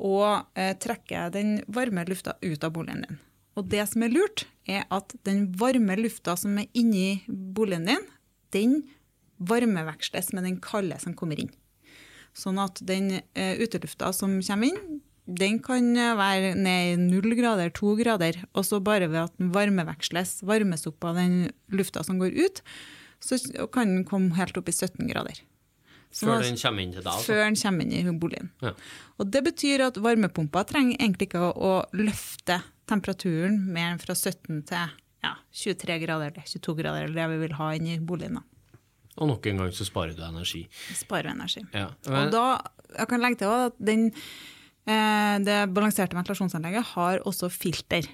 og 0.00 0.46
eh, 0.58 0.72
trekker 0.80 1.32
den 1.34 1.60
varme 1.72 2.04
lufta 2.08 2.36
ut 2.42 2.64
av 2.64 2.74
boligen 2.76 3.04
din. 3.06 3.20
Og 3.58 3.66
det 3.72 3.84
som 3.90 4.04
er 4.04 4.12
lurt, 4.12 4.46
er 4.68 4.86
at 4.94 5.14
den 5.26 5.48
varme 5.58 5.96
lufta 5.98 6.36
som 6.38 6.58
er 6.60 6.68
inni 6.76 7.22
boligen 7.28 7.88
din, 7.88 8.06
den 8.54 8.80
varmeveksles 9.40 10.32
med 10.36 10.44
den 10.46 10.60
kalde 10.62 10.98
som 11.00 11.16
kommer 11.16 11.40
inn. 11.40 11.50
Sånn 12.36 12.60
at 12.62 12.78
den 12.86 13.16
eh, 13.34 13.56
utelufta 13.58 14.12
som 14.16 14.38
kommer 14.44 14.70
inn, 14.70 15.00
den 15.38 15.60
kan 15.62 15.92
eh, 15.96 16.14
være 16.18 16.54
ned 16.58 16.92
i 16.92 16.96
null 17.00 17.34
grader, 17.38 17.70
to 17.74 17.94
grader. 17.98 18.40
Og 18.54 18.66
så 18.66 18.80
bare 18.84 19.10
ved 19.10 19.26
at 19.26 19.36
den 19.38 19.52
varmeveksles, 19.54 20.40
varmes 20.48 20.86
opp 20.90 21.06
av 21.10 21.20
den 21.20 21.50
lufta 21.74 22.04
som 22.06 22.18
går 22.22 22.34
ut, 22.38 22.64
så 23.20 23.38
kan 23.72 23.94
den 23.94 24.04
komme 24.08 24.34
helt 24.38 24.56
opp 24.56 24.68
i 24.70 24.74
17 24.74 25.08
grader. 25.10 25.42
Så 26.10 26.26
Før 26.26 26.42
den 26.42 26.56
kommer 26.58 26.82
inn 26.82 26.94
til 26.94 27.04
deg? 27.04 27.12
Altså. 27.12 27.30
før 27.30 27.44
den 27.44 27.56
kommer 27.60 27.86
inn 27.86 28.08
i 28.10 28.18
boligen. 28.18 28.50
Ja. 28.64 28.72
Og 29.22 29.30
det 29.30 29.44
betyr 29.46 29.84
at 29.86 30.00
varmepumpa 30.02 30.64
trenger 30.66 30.96
egentlig 30.98 31.30
ikke 31.30 31.52
å, 31.54 31.74
løfte 31.94 32.58
temperaturen 32.90 33.60
mer 33.70 34.00
fra 34.02 34.16
17 34.16 34.64
til 34.66 34.96
ja, 35.22 35.34
23 35.54 36.00
grader 36.02 36.32
eller 36.32 36.48
22 36.48 36.74
grader, 36.80 37.06
eller 37.06 37.20
det 37.20 37.28
vi 37.30 37.44
vil 37.44 37.54
ha 37.60 37.68
inn 37.76 37.92
i 37.92 38.00
boligen. 38.02 38.40
da. 38.40 38.46
Og 39.20 39.28
nok 39.28 39.46
en 39.50 39.62
gang 39.62 39.72
så 39.76 39.86
sparer 39.86 40.16
du 40.16 40.24
energi. 40.24 40.64
Sparer 40.96 41.34
energi. 41.34 41.62
Ja. 41.76 41.90
Og 42.08 42.32
da, 42.32 42.44
jeg 42.96 43.10
kan 43.10 43.22
legge 43.22 43.42
til 43.42 43.54
at 43.68 43.78
den, 43.78 44.08
det 45.44 45.58
balanserte 45.74 46.16
ventilasjonsanlegget 46.18 46.92
har 46.94 47.22
også 47.28 47.50
filter. 47.52 48.06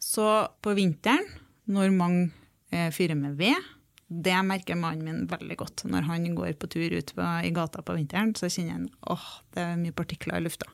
Så 0.00 0.24
på 0.64 0.74
vinteren, 0.78 1.26
når 1.70 1.92
mange 1.94 2.30
eh, 2.72 2.88
fyrer 2.94 3.18
med 3.18 3.36
ved, 3.38 3.68
det 4.10 4.34
merker 4.42 4.78
mannen 4.78 5.06
min 5.06 5.26
veldig 5.30 5.56
godt. 5.60 5.84
Når 5.86 6.08
han 6.08 6.26
går 6.34 6.56
på 6.58 6.70
tur 6.72 6.96
ut 6.96 7.12
på, 7.14 7.26
i 7.46 7.52
gata 7.54 7.82
på 7.86 7.94
vinteren, 7.94 8.32
så 8.34 8.50
kjenner 8.50 8.78
han 8.78 8.88
åh, 9.12 9.26
det 9.54 9.62
er 9.62 9.78
mye 9.78 9.94
partikler 9.94 10.40
i 10.40 10.46
lufta. 10.48 10.66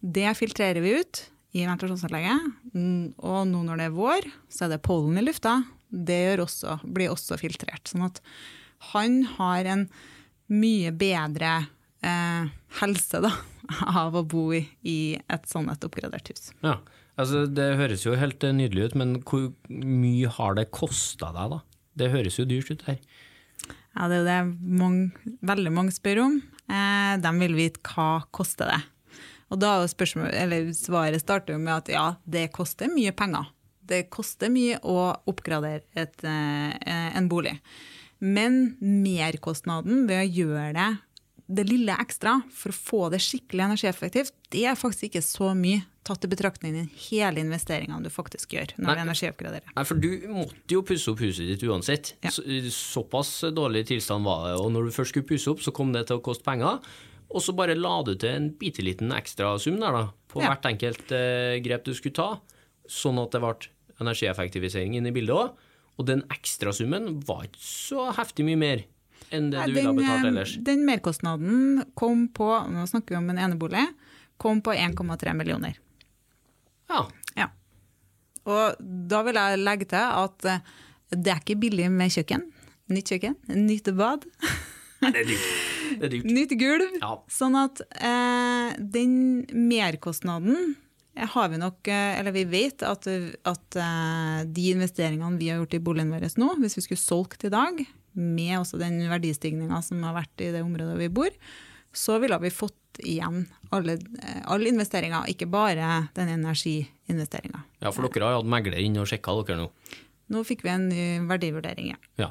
Det 0.00 0.26
filtrerer 0.38 0.82
vi 0.82 0.96
ut 0.98 1.22
i 1.54 1.64
ventilasjonsanlegget. 1.68 2.50
Mm, 2.74 3.14
Og 3.16 3.40
nå 3.50 3.62
når 3.66 3.78
det 3.80 3.88
er 3.88 3.96
vår, 3.96 4.30
så 4.50 4.66
er 4.66 4.74
det 4.74 4.82
pollen 4.86 5.20
i 5.20 5.24
lufta. 5.24 5.60
Det 5.88 6.38
også, 6.42 6.80
blir 6.84 7.12
også 7.14 7.38
filtrert. 7.40 7.86
Sånn 7.88 8.08
at 8.08 8.20
han 8.92 9.22
har 9.38 9.68
en 9.70 9.86
mye 10.50 10.90
bedre 10.96 11.68
eh, 12.06 12.50
helse 12.80 13.22
da, 13.24 13.32
av 14.04 14.16
å 14.18 14.24
bo 14.26 14.48
i, 14.56 14.62
i 14.82 14.98
et 15.18 15.48
sånn 15.50 15.70
et 15.72 15.84
oppgradert 15.86 16.32
hus. 16.32 16.52
ja. 16.66 16.78
altså, 17.16 17.46
det 17.46 17.70
høres 17.80 18.06
jo 18.06 18.18
helt 18.18 18.44
eh, 18.44 18.54
nydelig 18.56 18.90
ut, 18.90 18.98
men 19.00 19.16
hvor 19.22 19.50
mye 19.68 20.34
har 20.38 20.58
det 20.58 20.70
kosta 20.74 21.32
deg, 21.36 21.56
da? 21.56 21.62
Det 21.98 22.12
høres 22.12 22.38
jo 22.38 22.46
dyrt 22.46 22.70
ut 22.70 22.84
her. 22.86 23.00
Ja, 23.98 24.06
det 24.06 24.14
er 24.14 24.20
jo 24.20 24.28
det 24.28 24.38
mange, 24.78 25.34
veldig 25.42 25.72
mange 25.74 25.94
spør 25.94 26.22
om. 26.28 26.38
Eh, 26.70 27.14
de 27.18 27.32
vil 27.40 27.56
vite 27.58 27.82
hva 27.82 28.22
koster 28.34 28.70
det. 28.70 28.80
Og 29.48 29.60
da 29.62 29.78
er 29.80 30.32
eller 30.42 30.72
svaret 30.76 31.22
starter 31.22 31.56
jo 31.56 31.62
med 31.62 31.72
at 31.80 31.88
ja, 31.92 32.06
det 32.28 32.50
koster 32.52 32.90
mye 32.92 33.14
penger. 33.16 33.48
Det 33.88 34.02
koster 34.12 34.52
mye 34.52 34.76
å 34.84 35.16
oppgradere 35.30 35.80
et, 35.96 36.18
eh, 36.22 37.16
en 37.16 37.28
bolig. 37.28 37.56
Men 38.20 38.76
merkostnaden 38.82 40.06
ved 40.08 40.20
å 40.20 40.32
gjøre 40.42 40.72
det 40.76 40.88
det 41.48 41.64
lille 41.64 41.94
ekstra 41.96 42.34
for 42.52 42.74
å 42.74 42.76
få 42.76 42.98
det 43.12 43.22
skikkelig 43.24 43.64
energieffektivt, 43.70 44.34
det 44.52 44.66
er 44.68 44.76
faktisk 44.76 45.08
ikke 45.08 45.22
så 45.24 45.54
mye 45.56 45.80
tatt 46.04 46.24
i 46.24 46.28
betraktning 46.28 46.74
den 46.76 46.88
hele 47.08 47.40
investeringa 47.40 47.98
du 48.04 48.08
faktisk 48.12 48.52
gjør 48.56 48.74
når 48.76 48.86
Nei. 48.86 48.94
du 48.94 49.02
energioppgraderer. 49.06 49.72
Nei, 49.76 49.84
for 49.88 50.00
du 50.00 50.08
måtte 50.32 50.76
jo 50.76 50.82
pusse 50.88 51.08
opp 51.12 51.20
huset 51.24 51.48
ditt 51.48 51.64
uansett. 51.68 52.14
Ja. 52.24 52.32
Så, 52.32 52.44
såpass 52.72 53.32
dårlig 53.56 53.86
tilstand 53.90 54.24
var 54.28 54.46
det. 54.48 54.54
Og 54.60 54.72
når 54.72 54.88
du 54.88 54.96
først 54.96 55.12
skulle 55.14 55.28
pusse 55.28 55.50
opp, 55.52 55.64
så 55.64 55.72
kom 55.76 55.92
det 55.96 56.06
til 56.08 56.20
å 56.20 56.24
koste 56.24 56.44
penger. 56.48 56.80
Og 57.28 57.44
så 57.44 57.52
bare 57.56 57.76
la 57.76 57.94
du 58.08 58.14
til 58.16 58.30
en 58.32 58.50
bitte 58.60 58.84
liten 58.84 59.12
ekstrasum 59.12 59.80
der, 59.80 59.92
da, 59.92 60.04
på 60.32 60.40
Ja. 60.44 60.52
hvert 60.52 60.68
enkelt 60.70 61.12
eh, 61.12 61.58
grep 61.64 61.84
du 61.84 61.92
skulle 61.96 62.16
ta, 62.16 62.28
sånn 62.88 63.20
at 63.20 63.32
det 63.36 63.40
ble 63.44 63.56
energieffektivisering 64.00 64.96
inne 64.96 65.12
i 65.12 65.16
bildet 65.16 65.36
òg. 65.36 65.66
Og 65.98 66.06
den 66.08 66.22
ekstrasummen 66.32 67.18
var 67.26 67.48
ikke 67.48 67.60
så 67.64 68.08
heftig 68.16 68.46
mye 68.48 68.60
mer 68.60 68.84
enn 69.34 69.50
det 69.52 69.66
du 69.68 69.74
ville 69.74 69.90
ha 69.90 69.96
betalt 69.96 70.24
eh, 70.24 70.30
ellers. 70.30 70.54
Den 70.64 70.84
merkostnaden 70.88 71.84
kom 71.98 72.26
på 72.34 72.48
nå 72.72 72.86
snakker 72.88 73.14
vi 73.14 73.20
om 73.20 73.30
en 73.32 73.42
enebolig, 73.48 73.84
kom 74.40 74.62
på 74.64 74.74
1,3 74.74 75.34
millioner. 75.34 75.78
Ja. 76.88 77.04
Ja. 77.36 77.50
Og 78.48 78.80
da 78.80 79.22
vil 79.26 79.38
jeg 79.38 79.60
legge 79.60 79.88
til 79.90 80.00
at 80.24 80.48
eh, 80.48 80.74
det 81.14 81.32
er 81.32 81.42
ikke 81.42 81.60
billig 81.60 81.90
med 81.92 82.12
kjøkken. 82.12 82.48
Nytt 82.92 83.12
kjøkken, 83.12 83.36
nytt 83.68 83.92
bad, 83.96 84.24
Nei, 84.98 85.12
det 85.14 85.20
er 85.20 85.28
dyrt. 85.28 85.48
Det 85.88 86.06
er 86.08 86.10
dyrt. 86.10 86.24
nytt 86.34 86.52
gulv. 86.58 86.94
Ja. 86.98 87.12
Sånn 87.30 87.54
at 87.60 87.82
eh, 88.02 88.72
den 88.80 89.12
merkostnaden 89.54 90.72
har 91.34 91.52
vi 91.52 91.60
nok, 91.60 91.86
eh, 91.86 92.16
eller 92.18 92.34
vi 92.34 92.42
vet 92.50 92.82
at, 92.86 93.06
at 93.06 93.78
de 94.48 94.64
investeringene 94.72 95.38
vi 95.38 95.52
har 95.52 95.60
gjort 95.60 95.76
i 95.78 95.82
boligen 95.86 96.10
vår 96.14 96.26
nå, 96.40 96.50
hvis 96.64 96.80
vi 96.80 96.84
skulle 96.88 97.02
solgt 97.02 97.46
i 97.46 97.52
dag, 97.52 97.78
med 98.18 98.58
også 98.58 98.80
den 98.80 99.00
verdistigninga 99.10 99.80
som 99.86 100.02
har 100.06 100.16
vært 100.16 100.44
i 100.44 100.50
det 100.54 100.64
området 100.64 100.98
vi 100.98 101.08
bor, 101.12 101.30
så 101.94 102.18
ville 102.22 102.38
vi 102.42 102.50
fått 102.52 102.74
igjen 102.98 103.46
alle, 103.74 103.98
eh, 104.22 104.42
alle 104.50 104.70
investeringer, 104.72 105.28
ikke 105.30 105.48
bare 105.50 106.08
den 106.16 106.34
energiinvesteringa. 106.34 107.62
ja, 107.80 107.92
for 107.92 108.08
dere 108.08 108.26
har 108.26 108.38
hatt 108.40 108.50
megler 108.50 108.78
inn 108.82 108.98
og 108.98 109.08
sjekka 109.10 109.36
dere 109.44 109.62
nå. 109.62 109.70
Nå 110.28 110.42
fikk 110.44 110.60
vi 110.66 110.68
en 110.68 110.88
ny 110.90 111.04
verdivurdering, 111.24 111.94
ja. 111.94 111.98
Ja. 112.20 112.30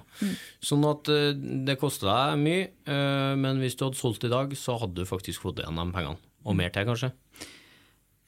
Sånn 0.62 0.84
at 0.86 1.10
eh, 1.10 1.32
det 1.66 1.80
koster 1.82 2.12
deg 2.12 2.42
mye, 2.44 2.66
eh, 2.86 3.34
men 3.40 3.62
hvis 3.64 3.78
du 3.78 3.88
hadde 3.88 3.98
solgt 3.98 4.28
i 4.28 4.34
dag, 4.34 4.54
så 4.54 4.78
hadde 4.78 5.02
du 5.02 5.10
faktisk 5.10 5.42
fått 5.48 5.64
igjen 5.64 5.80
de 5.80 5.88
pengene. 5.96 6.20
Og 6.48 6.56
mer 6.56 6.70
til, 6.72 6.86
kanskje. 6.88 7.12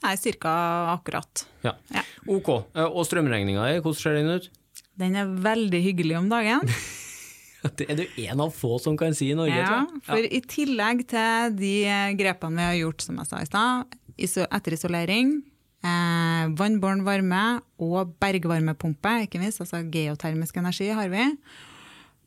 Nei, 0.03 0.15
cirka 0.15 0.51
akkurat. 0.95 1.45
Ja. 1.63 1.75
Ja. 1.93 2.01
Ok. 2.27 2.49
Og 2.87 3.03
strømregninga 3.07 3.67
di, 3.67 3.81
hvordan 3.83 3.99
ser 3.99 4.15
den 4.17 4.31
ut? 4.31 4.49
Den 4.99 5.15
er 5.19 5.29
veldig 5.43 5.81
hyggelig 5.83 6.17
om 6.19 6.31
dagen. 6.31 6.65
Det 7.79 7.87
er 7.91 7.99
du 7.99 8.21
en 8.23 8.41
av 8.45 8.53
få 8.55 8.77
som 8.79 8.95
kan 8.99 9.15
si 9.15 9.29
i 9.33 9.37
Norge. 9.37 9.57
Ja, 9.57 9.67
tror 9.67 9.95
jeg. 9.95 10.03
for 10.07 10.27
i 10.39 10.41
tillegg 10.47 11.05
til 11.11 11.55
de 11.59 11.75
grepene 12.19 12.59
vi 12.59 12.67
har 12.67 12.77
gjort, 12.79 13.05
som 13.05 13.19
jeg 13.19 13.29
sa 13.29 13.41
i 13.43 13.49
stad, 13.49 13.97
etterisolering, 14.59 15.33
eh, 15.83 16.45
vannbåren 16.59 17.03
varme 17.07 17.43
og 17.79 18.15
bergvarmepumpe, 18.21 19.15
ikke 19.25 19.41
minst, 19.41 19.61
altså 19.63 19.81
geotermisk 19.91 20.59
energi 20.59 20.91
har 20.95 21.11
vi, 21.11 21.25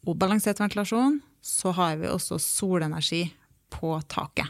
og 0.07 0.19
balansert 0.19 0.61
ventilasjon, 0.61 1.21
så 1.43 1.73
har 1.75 1.97
vi 2.01 2.11
også 2.11 2.39
solenergi 2.41 3.25
på 3.73 3.97
taket. 4.13 4.49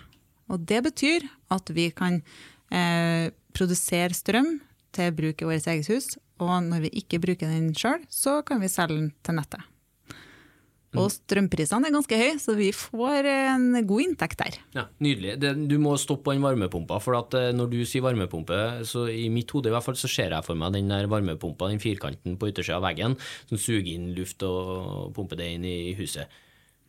Og 0.51 0.61
det 0.69 0.83
betyr 0.85 1.25
at 1.55 1.71
vi 1.73 1.89
kan 1.95 2.21
eh, 2.75 3.31
produsere 3.55 4.17
strøm 4.17 4.59
til 4.93 5.15
bruk 5.17 5.41
i 5.41 5.49
vårt 5.49 5.69
eget 5.71 5.89
hus, 5.93 6.17
og 6.43 6.59
når 6.67 6.87
vi 6.87 6.97
ikke 7.03 7.21
bruker 7.23 7.49
den 7.49 7.71
sjøl, 7.77 8.03
så 8.11 8.41
kan 8.47 8.61
vi 8.61 8.71
selge 8.73 8.99
den 8.99 9.13
til 9.25 9.39
nettet. 9.39 9.72
Og 11.01 11.09
strømprisene 11.15 11.89
er 11.89 11.95
ganske 11.95 12.17
høye, 12.21 12.35
så 12.43 12.55
vi 12.59 12.69
får 12.77 13.29
en 13.31 13.69
god 13.89 14.03
inntekt 14.05 14.43
der. 14.43 14.59
Ja, 14.77 14.85
Nydelig. 15.03 15.39
Det, 15.41 15.55
du 15.71 15.79
må 15.81 15.95
stoppe 16.01 16.35
den 16.35 16.45
varmepumpa. 16.45 16.99
for 17.01 17.17
at 17.17 17.37
eh, 17.39 17.53
når 17.57 17.71
du 17.73 17.79
sier 17.89 18.05
varmepumpe, 18.05 18.59
så 18.89 19.07
i 19.09 19.29
mitt 19.33 19.51
hode 19.57 19.71
i 19.71 19.75
hvert 19.75 19.87
fall, 19.87 19.97
så 19.97 20.11
ser 20.11 20.37
jeg 20.37 20.45
for 20.45 20.59
meg 20.59 20.77
den 20.77 20.93
der 20.93 21.09
varmepumpa, 21.09 21.71
den 21.73 21.81
firkanten 21.83 22.37
på 22.37 22.51
yttersida 22.53 22.77
av 22.77 22.85
veggen, 22.91 23.17
som 23.49 23.61
suger 23.61 23.95
inn 23.95 24.13
luft 24.17 24.45
og 24.45 25.15
pumper 25.17 25.41
det 25.41 25.49
inn 25.57 25.65
i 25.69 25.95
huset. 25.97 26.29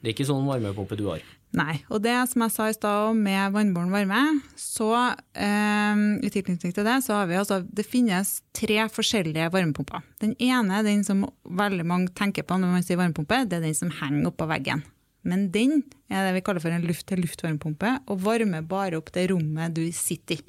Det 0.03 0.12
er 0.12 0.17
ikke 0.17 0.27
sånn 0.27 0.50
varmepumpe 0.50 1.00
du 1.00 1.07
har. 1.07 1.24
Nei, 1.53 1.75
og 1.93 2.01
det 2.01 2.15
som 2.31 2.41
jeg 2.41 2.53
sa 2.55 2.65
i 2.65 2.74
stad 2.74 3.17
med 3.19 3.53
vannbåren 3.53 3.91
varme, 3.93 4.22
så 4.57 4.89
eh, 5.38 6.00
i 6.25 6.31
tilknytning 6.33 6.74
til 6.74 6.88
det, 6.88 6.95
så 7.05 7.19
har 7.19 7.27
vi 7.29 7.38
altså 7.38 7.60
Det 7.62 7.86
finnes 7.86 8.39
tre 8.57 8.79
forskjellige 8.89 9.51
varmepumper. 9.53 10.01
Den 10.24 10.33
ene, 10.41 10.81
den 10.86 11.03
som 11.05 11.27
veldig 11.45 11.86
mange 11.86 12.10
tenker 12.17 12.48
på 12.48 12.57
når 12.57 12.74
man 12.74 12.86
sier 12.86 12.98
varmepumpe, 12.98 13.43
det 13.45 13.60
er 13.60 13.67
den 13.67 13.77
som 13.77 13.93
henger 14.00 14.31
oppå 14.31 14.48
veggen. 14.50 14.81
Men 15.29 15.45
den 15.53 15.83
er 16.10 16.25
det 16.25 16.33
vi 16.39 16.41
kaller 16.48 16.63
for 16.63 16.74
en 16.74 16.88
luft-til-luft-varmepumpe, 16.89 18.00
og 18.10 18.24
varmer 18.25 18.65
bare 18.65 18.98
opp 18.98 19.13
det 19.13 19.29
rommet 19.31 19.77
du 19.77 19.86
sitter 19.95 20.41
i. 20.41 20.48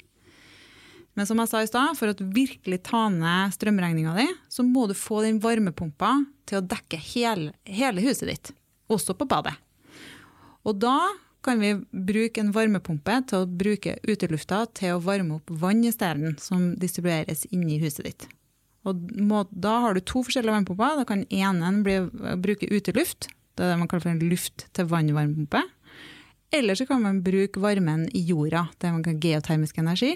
Men 1.15 1.29
som 1.29 1.39
jeg 1.39 1.51
sa 1.51 1.61
i 1.63 1.69
stad, 1.69 1.93
for 1.95 2.11
å 2.11 2.31
virkelig 2.35 2.81
ta 2.89 3.05
ned 3.13 3.53
strømregninga 3.55 4.17
di, 4.17 4.25
så 4.51 4.65
må 4.67 4.83
du 4.89 4.97
få 4.97 5.21
den 5.23 5.37
varmepumpa 5.43 6.17
til 6.49 6.59
å 6.59 6.65
dekke 6.65 6.99
hele, 7.13 7.53
hele 7.69 8.03
huset 8.03 8.27
ditt, 8.27 8.51
også 8.91 9.15
på 9.15 9.29
badet. 9.29 9.55
Og 10.65 10.79
da 10.81 10.97
kan 11.45 11.61
vi 11.61 11.75
bruke 11.91 12.41
en 12.41 12.53
varmepumpe 12.55 13.19
til 13.29 13.43
å 13.43 13.49
bruke 13.49 13.99
utelufta 14.07 14.63
til 14.77 14.95
å 14.95 15.03
varme 15.03 15.37
opp 15.37 15.53
vann 15.61 15.83
isteden, 15.85 16.39
som 16.41 16.73
distribueres 16.81 17.45
inni 17.53 17.77
huset 17.83 18.07
ditt. 18.07 18.27
Og 18.85 19.01
må, 19.17 19.43
da 19.49 19.77
har 19.85 19.95
du 19.95 20.01
to 20.01 20.23
forskjellige 20.25 20.53
varmepumper. 20.53 20.99
Da 20.99 21.05
kan 21.09 21.23
enen 21.33 21.81
bli, 21.85 21.99
bruke 22.41 22.69
uteluft, 22.69 23.29
det 23.55 23.65
er 23.65 23.73
det 23.73 23.79
man 23.81 23.89
kaller 23.89 24.05
for 24.05 24.13
en 24.13 24.25
luft-til-vann-varmepumpe. 24.33 25.63
Eller 26.53 26.77
så 26.77 26.85
kan 26.89 27.01
man 27.01 27.23
bruke 27.25 27.61
varmen 27.61 28.05
i 28.13 28.21
jorda, 28.27 28.67
det 28.81 28.91
man 28.93 29.05
kaller 29.05 29.23
geotermisk 29.23 29.79
energi, 29.81 30.11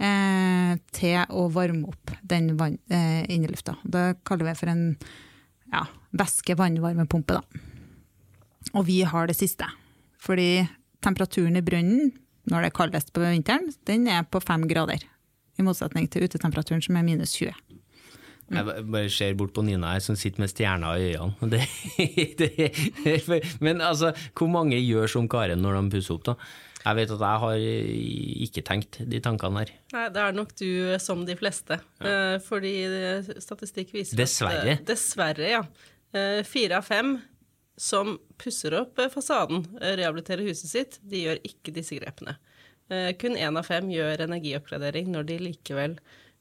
eh, 0.00 0.74
til 0.96 1.32
å 1.32 1.48
varme 1.52 1.88
opp 1.88 2.12
den 2.22 2.52
vann, 2.60 2.78
eh, 2.90 3.24
innelufta. 3.32 3.78
Det 3.84 4.20
kaller 4.24 4.50
vi 4.50 4.58
for 4.60 4.74
en 4.74 4.84
ja, 5.72 5.86
væske-vannvarmepumpe. 6.12 7.40
da. 7.40 7.67
Og 8.74 8.86
vi 8.88 9.02
har 9.06 9.28
det 9.30 9.36
siste. 9.38 9.66
Fordi 10.22 10.66
temperaturen 11.04 11.56
i 11.58 11.64
brønnen 11.64 12.10
når 12.48 12.64
det 12.64 12.70
er 12.70 12.76
kaldest 12.78 13.12
på 13.12 13.22
vinteren, 13.22 13.72
den 13.88 14.06
er 14.08 14.24
på 14.24 14.40
fem 14.40 14.64
grader. 14.70 15.02
I 15.58 15.64
motsetning 15.66 16.06
til 16.10 16.24
utetemperaturen 16.28 16.82
som 16.84 16.96
er 16.96 17.04
minus 17.06 17.34
20. 17.36 17.52
Jeg 18.48 18.84
bare 18.88 19.10
ser 19.12 19.34
bort 19.36 19.52
på 19.52 19.60
Nina 19.66 19.90
her 19.92 20.00
som 20.00 20.16
sitter 20.16 20.40
med 20.40 20.48
stjerner 20.48 20.96
i 21.02 21.10
øynene. 21.18 21.66
Det, 22.38 22.48
det, 23.28 23.42
men 23.60 23.82
altså, 23.84 24.14
hvor 24.38 24.48
mange 24.48 24.78
gjør 24.80 25.10
som 25.12 25.28
Karen 25.28 25.60
når 25.60 25.76
de 25.76 25.98
pusser 25.98 26.16
opp, 26.16 26.24
da? 26.30 26.36
Jeg 26.78 26.96
vet 26.96 27.10
at 27.12 27.22
jeg 27.26 27.40
har 27.42 27.62
ikke 28.46 28.62
tenkt 28.64 29.00
de 29.10 29.20
tankene 29.20 29.60
her. 29.64 29.72
Nei, 29.92 30.04
det 30.14 30.22
er 30.22 30.36
nok 30.36 30.54
du 30.56 30.68
som 31.02 31.26
de 31.28 31.34
fleste. 31.36 31.76
Ja. 32.00 32.38
fordi 32.46 32.72
eh, 32.86 33.28
statistikk 33.42 33.90
viser 33.92 34.16
Dessverre. 34.16 34.78
at 34.78 34.86
Dessverre? 34.88 35.48
Dessverre, 35.50 35.50
ja. 35.58 35.90
Eh, 36.16 36.40
Fire 36.48 36.78
av 36.78 36.86
fem 36.88 37.18
som 37.78 38.16
pusser 38.42 38.74
opp 38.80 38.98
eh, 38.98 39.10
fasaden, 39.12 39.64
eh, 39.80 39.96
rehabiliterer 40.00 40.48
huset 40.50 40.70
sitt, 40.70 40.98
de 41.02 41.24
gjør 41.26 41.42
ikke 41.46 41.74
disse 41.76 41.98
grepene. 41.98 42.36
Eh, 42.90 43.12
Kun 43.20 43.36
én 43.38 43.58
av 43.58 43.68
fem 43.68 43.90
gjør 43.92 44.24
energioppgradering 44.26 45.12
når 45.14 45.28
de 45.28 45.38
likevel 45.46 45.98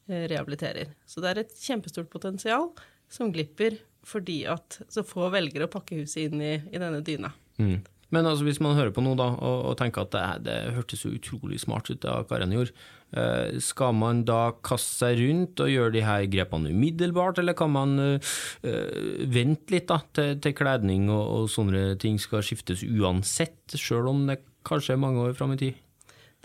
eh, 0.09 0.25
rehabiliterer. 0.31 0.95
Så 1.05 1.21
det 1.23 1.31
er 1.31 1.43
et 1.43 1.59
kjempestort 1.61 2.09
potensial 2.13 2.71
som 3.11 3.31
glipper 3.31 3.77
fordi 4.07 4.41
at 4.49 4.79
så 4.91 5.03
få 5.05 5.27
velger 5.33 5.65
å 5.65 5.71
pakke 5.71 5.99
huset 5.99 6.29
inn 6.29 6.41
i, 6.41 6.55
i 6.71 6.79
denne 6.79 7.01
dyna. 7.05 7.33
Mm. 7.59 7.81
Men 8.15 8.27
altså, 8.29 8.45
hvis 8.47 8.61
man 8.63 8.77
hører 8.77 8.93
på 8.95 9.03
noe 9.03 9.17
og, 9.19 9.57
og 9.71 9.73
tenker 9.79 10.05
at 10.05 10.13
det, 10.15 10.27
det 10.47 10.57
hørtes 10.77 11.01
så 11.03 11.11
utrolig 11.11 11.59
smart 11.59 11.89
ut 11.91 11.99
det 12.03 12.13
Karen 12.29 12.53
gjorde, 12.55 12.71
eh, 13.11 13.57
skal 13.63 13.95
man 13.99 14.21
da 14.27 14.53
kaste 14.63 15.01
seg 15.03 15.19
rundt 15.19 15.63
og 15.63 15.71
gjøre 15.73 15.95
de 15.97 16.05
her 16.07 16.27
grepene 16.31 16.71
umiddelbart, 16.71 17.41
eller 17.41 17.57
kan 17.57 17.73
man 17.73 17.97
eh, 17.99 18.29
eh, 18.63 19.25
vente 19.27 19.75
litt 19.75 19.89
da, 19.91 19.99
til, 20.15 20.37
til 20.43 20.55
kledning 20.55 21.09
og, 21.11 21.25
og 21.25 21.51
sånne 21.51 21.97
ting 21.99 22.21
skal 22.21 22.45
skiftes 22.47 22.85
uansett, 22.87 23.59
selv 23.75 24.13
om 24.13 24.23
det 24.31 24.39
kanskje 24.67 24.95
er 24.95 25.03
mange 25.03 25.27
år 25.27 25.35
fram 25.35 25.57
i 25.57 25.59
tid? 25.65 25.83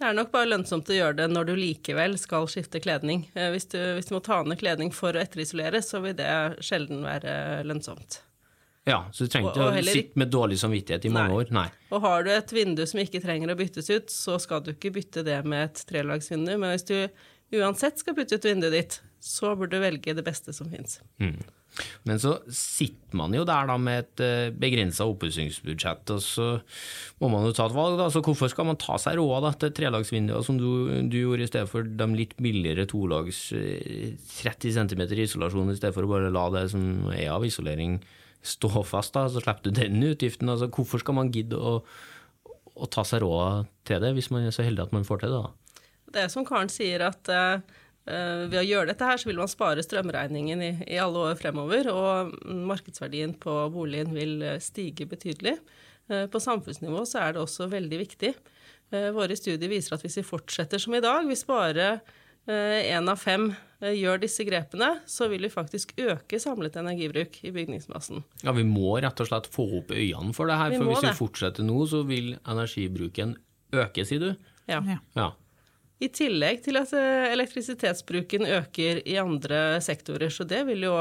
Det 0.03 0.09
er 0.09 0.17
nok 0.17 0.33
bare 0.33 0.49
lønnsomt 0.49 0.89
å 0.91 0.97
gjøre 0.97 1.15
det 1.21 1.29
når 1.31 1.47
du 1.47 1.55
likevel 1.55 2.17
skal 2.19 2.49
skifte 2.51 2.81
kledning. 2.83 3.29
Eh, 3.39 3.53
Hvis 3.55 3.71
du, 3.71 3.79
hvis 3.95 4.11
du 4.11 4.17
må 4.17 4.23
ta 4.25 4.41
ned 4.43 4.59
kledning 4.59 4.91
for 4.91 5.15
å 5.15 5.23
etterisolere, 5.23 5.79
så 5.85 6.03
vil 6.03 6.19
det 6.19 6.33
sjelden 6.65 7.05
være 7.07 7.63
lønnsomt. 7.71 8.19
Ja, 8.89 9.05
så 9.15 9.27
du 9.27 9.31
trenger 9.31 9.53
ikke 9.53 9.69
å 9.69 9.85
sitte 9.87 10.19
med 10.19 10.33
dårlig 10.35 10.59
samvittighet 10.59 11.05
i 11.07 11.13
mange 11.15 11.31
Nei. 11.31 11.39
år. 11.39 11.53
Nei. 11.55 11.69
Og 11.95 12.03
har 12.03 12.25
du 12.27 12.33
et 12.35 12.55
vindu 12.55 12.83
som 12.91 12.99
ikke 13.03 13.23
trenger 13.23 13.53
å 13.53 13.59
byttes 13.59 13.91
ut, 13.93 14.11
så 14.11 14.41
skal 14.43 14.65
du 14.67 14.73
ikke 14.75 14.91
bytte 14.97 15.23
det 15.27 15.39
med 15.47 15.69
et 15.69 15.83
trelagsvindu. 15.87 16.57
Men 16.59 16.75
hvis 16.75 16.89
du 16.89 16.97
uansett 17.61 18.03
skal 18.03 18.17
bytte 18.19 18.41
ut 18.41 18.49
vinduet 18.49 18.75
ditt, 18.75 19.01
så 19.23 19.53
burde 19.55 19.79
du 19.79 19.85
velge 19.85 20.17
det 20.19 20.25
beste 20.27 20.51
som 20.57 20.67
fins. 20.73 20.97
Men 22.03 22.19
så 22.21 22.33
sitter 22.51 23.15
man 23.17 23.37
jo 23.37 23.45
der 23.47 23.69
da 23.71 23.77
med 23.81 24.03
et 24.03 24.55
begrensa 24.59 25.07
oppussingsbudsjett, 25.09 26.11
og 26.17 26.25
så 26.25 26.49
må 27.23 27.31
man 27.31 27.47
jo 27.47 27.53
ta 27.55 27.69
et 27.69 27.77
valg. 27.77 28.01
da, 28.01 28.09
Så 28.11 28.25
hvorfor 28.25 28.51
skal 28.51 28.67
man 28.67 28.81
ta 28.83 28.99
seg 28.99 29.21
råd 29.21 29.47
da, 29.47 29.53
til 29.63 29.77
trelagsvinduer 29.79 30.43
som 30.43 30.59
du, 30.59 30.67
du 31.07 31.17
gjorde, 31.21 31.47
i 31.47 31.53
stedet 31.53 31.71
for 31.71 31.87
de 31.87 32.09
litt 32.19 32.35
billigere 32.43 32.89
tolags 32.91 33.53
eh, 33.55 34.19
30 34.43 34.75
cm 34.75 35.07
isolasjon, 35.23 35.71
i 35.71 35.79
stedet 35.79 35.95
for 35.95 36.09
å 36.09 36.13
bare 36.17 36.35
la 36.35 36.49
det 36.59 36.67
som 36.75 37.07
er 37.15 37.31
av 37.31 37.47
isolering 37.47 38.01
stå 38.43 38.83
fast, 38.85 39.15
da, 39.15 39.29
så 39.31 39.43
slipper 39.43 39.71
du 39.71 39.77
den 39.77 40.03
utgiften. 40.03 40.51
altså 40.51 40.69
Hvorfor 40.73 41.03
skal 41.03 41.17
man 41.19 41.31
gidde 41.35 41.59
å, 41.59 41.79
å 42.75 42.89
ta 42.91 43.05
seg 43.07 43.23
råd 43.23 43.71
til 43.87 44.03
det, 44.03 44.13
hvis 44.17 44.33
man 44.35 44.49
er 44.49 44.55
så 44.55 44.67
heldig 44.67 44.89
at 44.89 44.97
man 44.97 45.07
får 45.07 45.23
til 45.23 45.35
det? 45.35 45.43
da? 45.45 45.79
Det 46.13 46.25
er 46.25 46.33
som 46.33 46.45
Karen 46.47 46.71
sier, 46.73 47.05
at 47.07 47.31
eh, 47.33 47.63
ved 48.05 48.59
å 48.61 48.67
gjøre 48.67 48.91
dette 48.91 49.09
her, 49.09 49.21
så 49.21 49.31
vil 49.31 49.41
man 49.41 49.51
spare 49.51 49.85
strømregningen 49.85 50.65
i, 50.65 50.73
i 50.91 50.99
alle 51.01 51.29
år 51.31 51.39
fremover, 51.41 51.89
og 51.93 52.35
markedsverdien 52.69 53.37
på 53.41 53.55
boligen 53.73 54.13
vil 54.17 54.43
eh, 54.45 54.61
stige 54.63 55.09
betydelig. 55.09 55.57
Uh, 56.11 56.27
på 56.27 56.41
samfunnsnivå 56.43 57.05
så 57.07 57.21
er 57.23 57.37
det 57.37 57.45
også 57.45 57.69
veldig 57.71 58.01
viktig. 58.01 58.33
Uh, 58.91 59.13
våre 59.15 59.37
studier 59.39 59.71
viser 59.71 59.95
at 59.95 60.03
hvis 60.03 60.19
vi 60.19 60.27
fortsetter 60.27 60.83
som 60.83 60.97
i 60.99 61.05
dag, 61.05 61.23
hvis 61.31 61.47
bare 61.47 61.95
én 62.43 63.07
av 63.07 63.21
fem 63.23 63.53
gjør 63.83 64.21
disse 64.23 64.45
grepene, 64.47 64.89
så 65.11 65.27
vil 65.33 65.43
vi 65.47 65.51
faktisk 65.51 65.93
øke 65.99 66.39
samlet 66.43 66.77
energibruk 66.79 67.41
i 67.43 67.51
bygningsmassen. 67.55 68.23
Ja, 68.45 68.55
Vi 68.55 68.63
må 68.69 68.95
rett 69.03 69.21
og 69.21 69.27
slett 69.27 69.49
få 69.51 69.67
opp 69.81 69.91
øynene 69.91 70.35
for 70.37 70.47
det 70.47 70.59
her, 70.61 70.71
Vi 70.71 70.79
for 70.79 70.91
hvis 70.93 71.03
vi 71.03 71.09
det. 71.09 71.19
fortsetter 71.19 71.67
nå, 71.67 71.79
så 71.91 72.03
vil 72.07 72.37
energibruken 72.47 73.37
øke, 73.75 74.05
sier 74.07 74.21
du? 74.21 74.35
Ja. 74.71 74.79
Ja. 75.19 75.33
I 76.03 76.09
tillegg 76.11 76.63
til 76.65 76.79
at 76.81 76.93
eh, 76.99 77.31
elektrisitetsbruken 77.33 78.47
øker 78.47 79.03
i 79.07 79.17
andre 79.23 79.81
sektorer, 79.83 80.31
så 80.35 80.47
det 80.47 80.65
vil 80.67 80.83
jo 80.89 80.97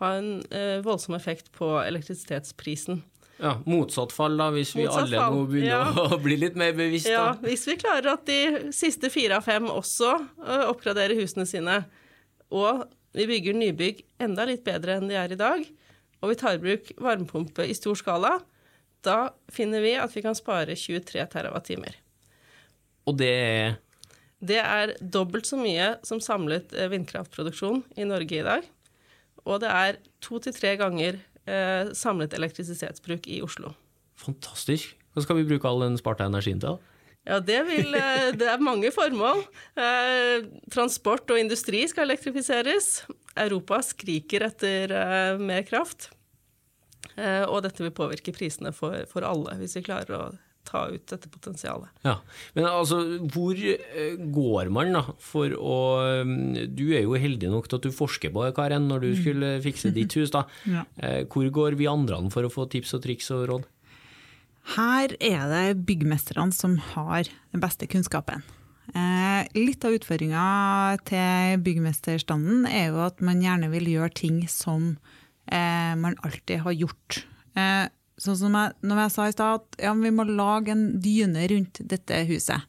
ha 0.00 0.10
en 0.18 0.42
eh, 0.50 0.80
voldsom 0.84 1.16
effekt 1.16 1.52
på 1.52 1.68
elektrisitetsprisen. 1.84 3.02
Ja, 3.40 3.56
Motsatt 3.66 4.12
fall, 4.14 4.36
da, 4.38 4.50
hvis 4.54 4.74
vi 4.76 4.84
Motsatt 4.84 5.08
alle 5.08 5.20
fall, 5.20 5.34
må 5.34 5.46
begynne 5.50 5.72
ja. 5.72 6.06
å 6.14 6.18
bli 6.22 6.36
litt 6.38 6.56
mer 6.60 6.72
bevisste. 6.76 7.12
Ja, 7.12 7.32
hvis 7.42 7.66
vi 7.68 7.76
klarer 7.80 8.12
at 8.14 8.26
de 8.28 8.70
siste 8.72 9.10
fire 9.10 9.40
av 9.40 9.48
fem 9.48 9.66
også 9.68 10.12
oppgraderer 10.70 11.16
husene 11.18 11.46
sine, 11.48 11.80
og 12.54 12.86
vi 13.14 13.26
bygger 13.30 13.56
nybygg 13.58 14.02
enda 14.22 14.46
litt 14.48 14.64
bedre 14.66 14.98
enn 14.98 15.10
de 15.10 15.18
er 15.18 15.34
i 15.34 15.38
dag, 15.38 15.64
og 16.22 16.30
vi 16.32 16.38
tar 16.40 16.56
i 16.56 16.62
bruk 16.62 16.90
varmepumpe 17.02 17.66
i 17.68 17.76
stor 17.76 17.98
skala, 17.98 18.38
da 19.04 19.34
finner 19.52 19.84
vi 19.84 19.94
at 20.00 20.14
vi 20.14 20.22
kan 20.24 20.36
spare 20.36 20.76
23 20.78 21.26
TWh. 21.34 21.98
Og 23.04 23.18
det 23.20 23.32
er 23.32 23.74
Det 24.44 24.58
er 24.60 24.92
dobbelt 25.00 25.46
så 25.48 25.56
mye 25.56 25.94
som 26.04 26.20
samlet 26.20 26.72
eh, 26.76 26.90
vindkraftproduksjon 26.92 27.82
i 27.96 28.04
Norge 28.04 28.40
i 28.40 28.44
dag. 28.44 28.62
og 29.44 29.60
det 29.60 29.68
er 29.68 29.96
to 30.20 30.38
til 30.38 30.52
tre 30.52 30.76
ganger 30.76 31.20
eh, 31.46 31.92
samlet 31.92 32.34
elektrisitetsbruk 32.34 33.26
i 33.28 33.40
Oslo. 33.42 33.74
Fantastisk. 34.16 34.96
Hva 35.12 35.22
skal 35.22 35.36
vi 35.36 35.48
bruke 35.48 35.68
all 35.68 35.80
den 35.80 35.96
sparte 35.96 36.24
energien 36.24 36.60
til? 36.60 36.78
Ja, 37.24 37.38
det, 37.40 37.60
vil, 37.70 37.94
eh, 37.96 38.30
det 38.36 38.48
er 38.52 38.60
mange 38.60 38.90
formål. 38.92 39.44
Eh, 39.80 40.44
transport 40.72 41.30
og 41.32 41.40
industri 41.40 41.84
skal 41.88 42.04
elektrifiseres. 42.10 43.04
Europa 43.40 43.80
skriker 43.82 44.44
etter 44.50 44.92
eh, 44.92 45.40
mer 45.40 45.64
kraft. 45.68 46.10
Eh, 47.16 47.44
og 47.46 47.62
dette 47.64 47.84
vil 47.84 47.94
påvirke 47.96 48.34
prisene 48.36 48.74
for, 48.76 49.06
for 49.10 49.24
alle, 49.28 49.56
hvis 49.60 49.78
vi 49.78 49.86
klarer 49.86 50.18
å 50.18 50.24
ta 50.64 50.86
ut 50.88 51.02
dette 51.10 51.28
potensialet. 51.28 51.90
Ja, 52.06 52.16
Men 52.56 52.66
altså, 52.70 52.98
hvor 53.32 53.58
går 54.34 54.70
man 54.72 54.94
da 54.96 55.02
for 55.20 55.52
å 55.60 55.74
mm, 56.24 56.72
Du 56.72 56.86
er 56.96 57.04
jo 57.04 57.18
heldig 57.20 57.50
nok 57.52 57.68
til 57.68 57.80
at 57.80 57.84
du 57.84 57.92
forsker 57.92 58.32
på 58.32 58.46
det, 58.46 58.54
Karen, 58.56 58.88
når 58.88 59.04
du 59.04 59.10
skulle 59.18 59.50
fikse 59.64 59.92
ditt 59.94 60.16
hus. 60.18 60.32
da. 60.34 60.46
Ja. 60.74 60.86
Eh, 60.96 61.22
Hvor 61.28 61.48
går 61.52 61.76
vi 61.80 61.88
andre 61.90 62.16
an 62.16 62.32
for 62.32 62.48
å 62.48 62.52
få 62.52 62.64
tips 62.72 62.96
og 62.96 63.04
triks 63.04 63.28
og 63.36 63.44
råd? 63.52 63.68
Her 64.72 65.12
er 65.20 65.48
det 65.50 65.84
byggmesterne 65.84 66.54
som 66.56 66.78
har 66.94 67.28
den 67.28 67.62
beste 67.62 67.88
kunnskapen. 67.90 68.44
Eh, 68.94 69.46
litt 69.56 69.84
av 69.84 69.96
utfordringa 69.96 70.44
til 71.08 71.60
byggmesterstanden 71.64 72.66
er 72.68 72.90
jo 72.92 73.02
at 73.04 73.20
man 73.24 73.42
gjerne 73.44 73.70
vil 73.72 73.88
gjøre 73.92 74.12
ting 74.16 74.42
som 74.50 74.94
eh, 75.48 75.92
man 76.00 76.16
alltid 76.24 76.64
har 76.64 76.76
gjort. 76.76 77.24
Eh, 77.56 77.86
sånn 78.20 78.38
som 78.38 78.56
jeg, 78.56 78.74
når 78.84 79.04
jeg 79.04 79.14
sa 79.14 79.28
i 79.28 79.36
stad 79.36 79.60
at 79.60 79.80
ja, 79.88 79.94
vi 79.98 80.12
må 80.14 80.26
lage 80.28 80.72
en 80.74 80.86
dyne 81.02 81.48
rundt 81.50 81.80
dette 81.90 82.24
huset, 82.28 82.68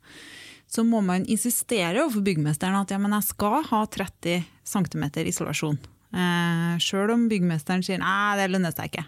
så 0.67 0.84
må 0.88 1.01
man 1.05 1.27
insistere 1.29 2.01
overfor 2.01 2.25
byggmesteren 2.25 2.79
at 2.79 2.91
ja, 2.91 2.99
men 2.99 3.13
jeg 3.15 3.29
skal 3.29 3.62
ha 3.69 3.84
30 3.95 4.47
cm 4.65 5.05
isolasjon. 5.29 5.77
Eh, 6.15 6.71
Sjøl 6.84 7.13
om 7.13 7.27
byggmesteren 7.31 7.84
sier 7.86 8.01
nei, 8.01 8.39
det 8.39 8.49
lønner 8.51 8.73
seg 8.75 8.91
ikke. 8.91 9.05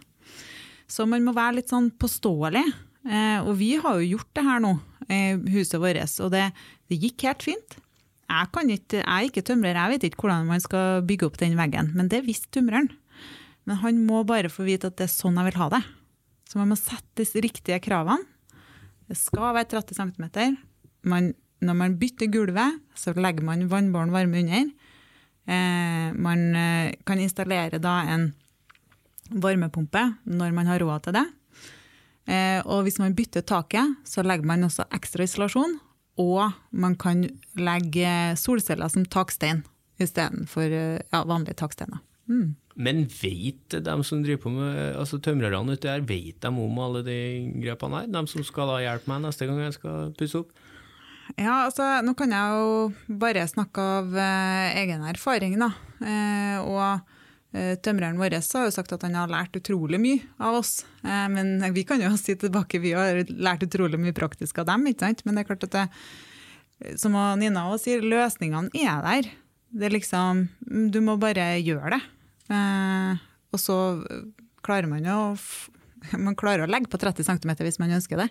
Så 0.88 1.06
man 1.10 1.26
må 1.26 1.34
være 1.36 1.60
litt 1.60 1.74
sånn 1.74 1.90
påståelig. 2.00 2.64
Eh, 3.08 3.40
og 3.44 3.54
vi 3.60 3.74
har 3.80 4.00
jo 4.00 4.14
gjort 4.16 4.32
det 4.36 4.46
her 4.48 4.64
nå, 4.64 4.78
i 5.08 5.20
huset 5.54 5.80
vårt, 5.80 6.00
og 6.24 6.32
det, 6.34 6.48
det 6.92 7.00
gikk 7.00 7.28
helt 7.28 7.46
fint. 7.46 7.78
Jeg, 8.28 8.48
kan 8.52 8.72
ikke, 8.72 9.00
jeg 9.00 9.08
er 9.08 9.28
ikke 9.30 9.44
tømrer, 9.48 9.78
jeg 9.78 9.94
vet 9.94 10.08
ikke 10.10 10.26
hvordan 10.26 10.50
man 10.50 10.64
skal 10.64 11.06
bygge 11.08 11.30
opp 11.30 11.38
den 11.40 11.56
veggen, 11.60 11.94
men 11.96 12.10
det 12.12 12.26
visste 12.26 12.52
tømreren. 12.58 12.90
Men 13.68 13.80
han 13.84 14.02
må 14.08 14.24
bare 14.28 14.52
få 14.52 14.66
vite 14.68 14.92
at 14.92 14.98
det 15.00 15.08
er 15.08 15.14
sånn 15.14 15.40
jeg 15.40 15.50
vil 15.50 15.60
ha 15.62 15.70
det. 15.76 15.84
Så 16.48 16.60
man 16.60 16.72
må 16.72 16.78
sette 16.80 17.24
de 17.24 17.44
riktige 17.44 17.80
kravene. 17.84 18.24
Det 19.08 19.16
skal 19.16 19.54
være 19.56 19.70
30 19.72 19.96
cm. 19.96 20.58
Man, 21.08 21.32
når 21.64 21.78
man 21.80 21.96
bytter 22.00 22.32
gulvet, 22.32 22.80
så 22.96 23.14
legger 23.16 23.48
man 23.48 23.68
vannbåren 23.72 24.12
varme 24.12 24.44
under. 24.44 24.68
Eh, 25.48 26.08
man 26.16 26.44
eh, 26.60 26.96
kan 27.08 27.24
installere 27.24 27.80
da 27.80 28.02
en 28.12 28.30
varmepumpe 29.32 30.04
når 30.26 30.56
man 30.56 30.70
har 30.70 30.84
råd 30.84 31.08
til 31.08 31.18
det. 31.18 31.26
Eh, 32.28 32.60
og 32.68 32.84
hvis 32.86 33.00
man 33.00 33.16
bytter 33.16 33.46
taket, 33.48 33.98
så 34.08 34.24
legger 34.26 34.48
man 34.48 34.68
også 34.68 34.88
ekstra 34.96 35.28
isolasjon. 35.28 35.78
Og 36.18 36.52
man 36.72 36.96
kan 37.00 37.24
legge 37.60 38.14
solceller 38.40 38.90
som 38.92 39.06
takstein 39.06 39.64
istedenfor 40.02 40.66
eh, 40.66 41.04
ja, 41.14 41.24
vanlige 41.24 41.60
taksteiner. 41.62 42.02
Mm. 42.28 42.56
Men 42.78 43.06
vet 43.10 43.74
de 43.74 43.94
som 44.06 44.22
driver 44.22 44.44
på 44.44 44.54
med 44.54 44.98
altså 45.00 45.18
tømrerne 45.24 45.74
ute 45.74 45.90
her, 45.90 46.04
vet 46.06 46.42
de 46.44 46.50
om 46.52 46.82
alle 46.84 47.02
de 47.06 47.20
grepene 47.64 48.04
her? 48.04 48.10
De 48.14 48.22
som 48.30 48.44
skal 48.46 48.70
da 48.70 48.82
hjelpe 48.84 49.10
meg 49.10 49.24
neste 49.24 49.48
gang 49.50 49.64
jeg 49.64 49.78
skal 49.80 50.12
pusse 50.18 50.44
opp? 50.44 50.52
Ja, 51.36 51.66
altså, 51.66 51.84
nå 52.06 52.14
kan 52.16 52.32
jeg 52.32 52.60
jo 52.60 53.16
bare 53.20 53.48
snakke 53.50 53.84
av 53.84 54.14
eh, 54.16 54.78
egen 54.84 55.04
erfaring, 55.10 55.58
da. 55.60 55.72
Eh, 56.00 56.60
og 56.62 56.84
eh, 56.86 57.17
tømreren 57.84 58.20
vår 58.20 58.38
har 58.38 58.68
jo 58.68 58.74
sagt 58.74 58.94
at 58.96 59.04
han 59.06 59.18
har 59.18 59.32
lært 59.32 59.58
utrolig 59.60 60.00
mye 60.02 60.24
av 60.44 60.60
oss. 60.60 60.82
Eh, 61.04 61.28
men 61.34 61.62
vi 61.74 61.86
kan 61.88 62.02
jo 62.04 62.14
si 62.20 62.36
tilbake, 62.40 62.82
vi 62.84 62.96
har 62.98 63.24
lært 63.30 63.66
utrolig 63.68 64.00
mye 64.02 64.16
praktisk 64.18 64.62
av 64.64 64.70
dem, 64.72 64.88
ikke 64.92 65.08
sant? 65.08 65.24
Men 65.26 65.38
det 65.38 65.44
er 65.44 65.50
klart 65.52 65.68
at 65.70 65.78
det, 65.78 65.86
som 67.02 67.16
Nina 67.42 67.68
også 67.72 67.90
sier, 67.90 68.06
løsningene 68.06 68.74
er 68.78 69.06
der. 69.06 69.32
Det 69.78 69.90
er 69.90 69.96
liksom, 69.98 70.48
du 70.94 71.02
må 71.04 71.18
bare 71.22 71.56
gjøre 71.60 71.98
det. 71.98 72.04
Eh, 72.54 73.24
og 73.54 73.62
så 73.62 73.78
klarer 74.66 74.90
man 74.92 75.06
jo 75.08 75.20
man 76.26 76.38
klarer 76.38 76.66
å 76.66 76.72
legge 76.72 76.92
på 76.92 77.00
30 77.02 77.26
cm 77.28 77.56
hvis 77.64 77.82
man 77.82 77.96
ønsker 77.98 78.24
det. 78.24 78.30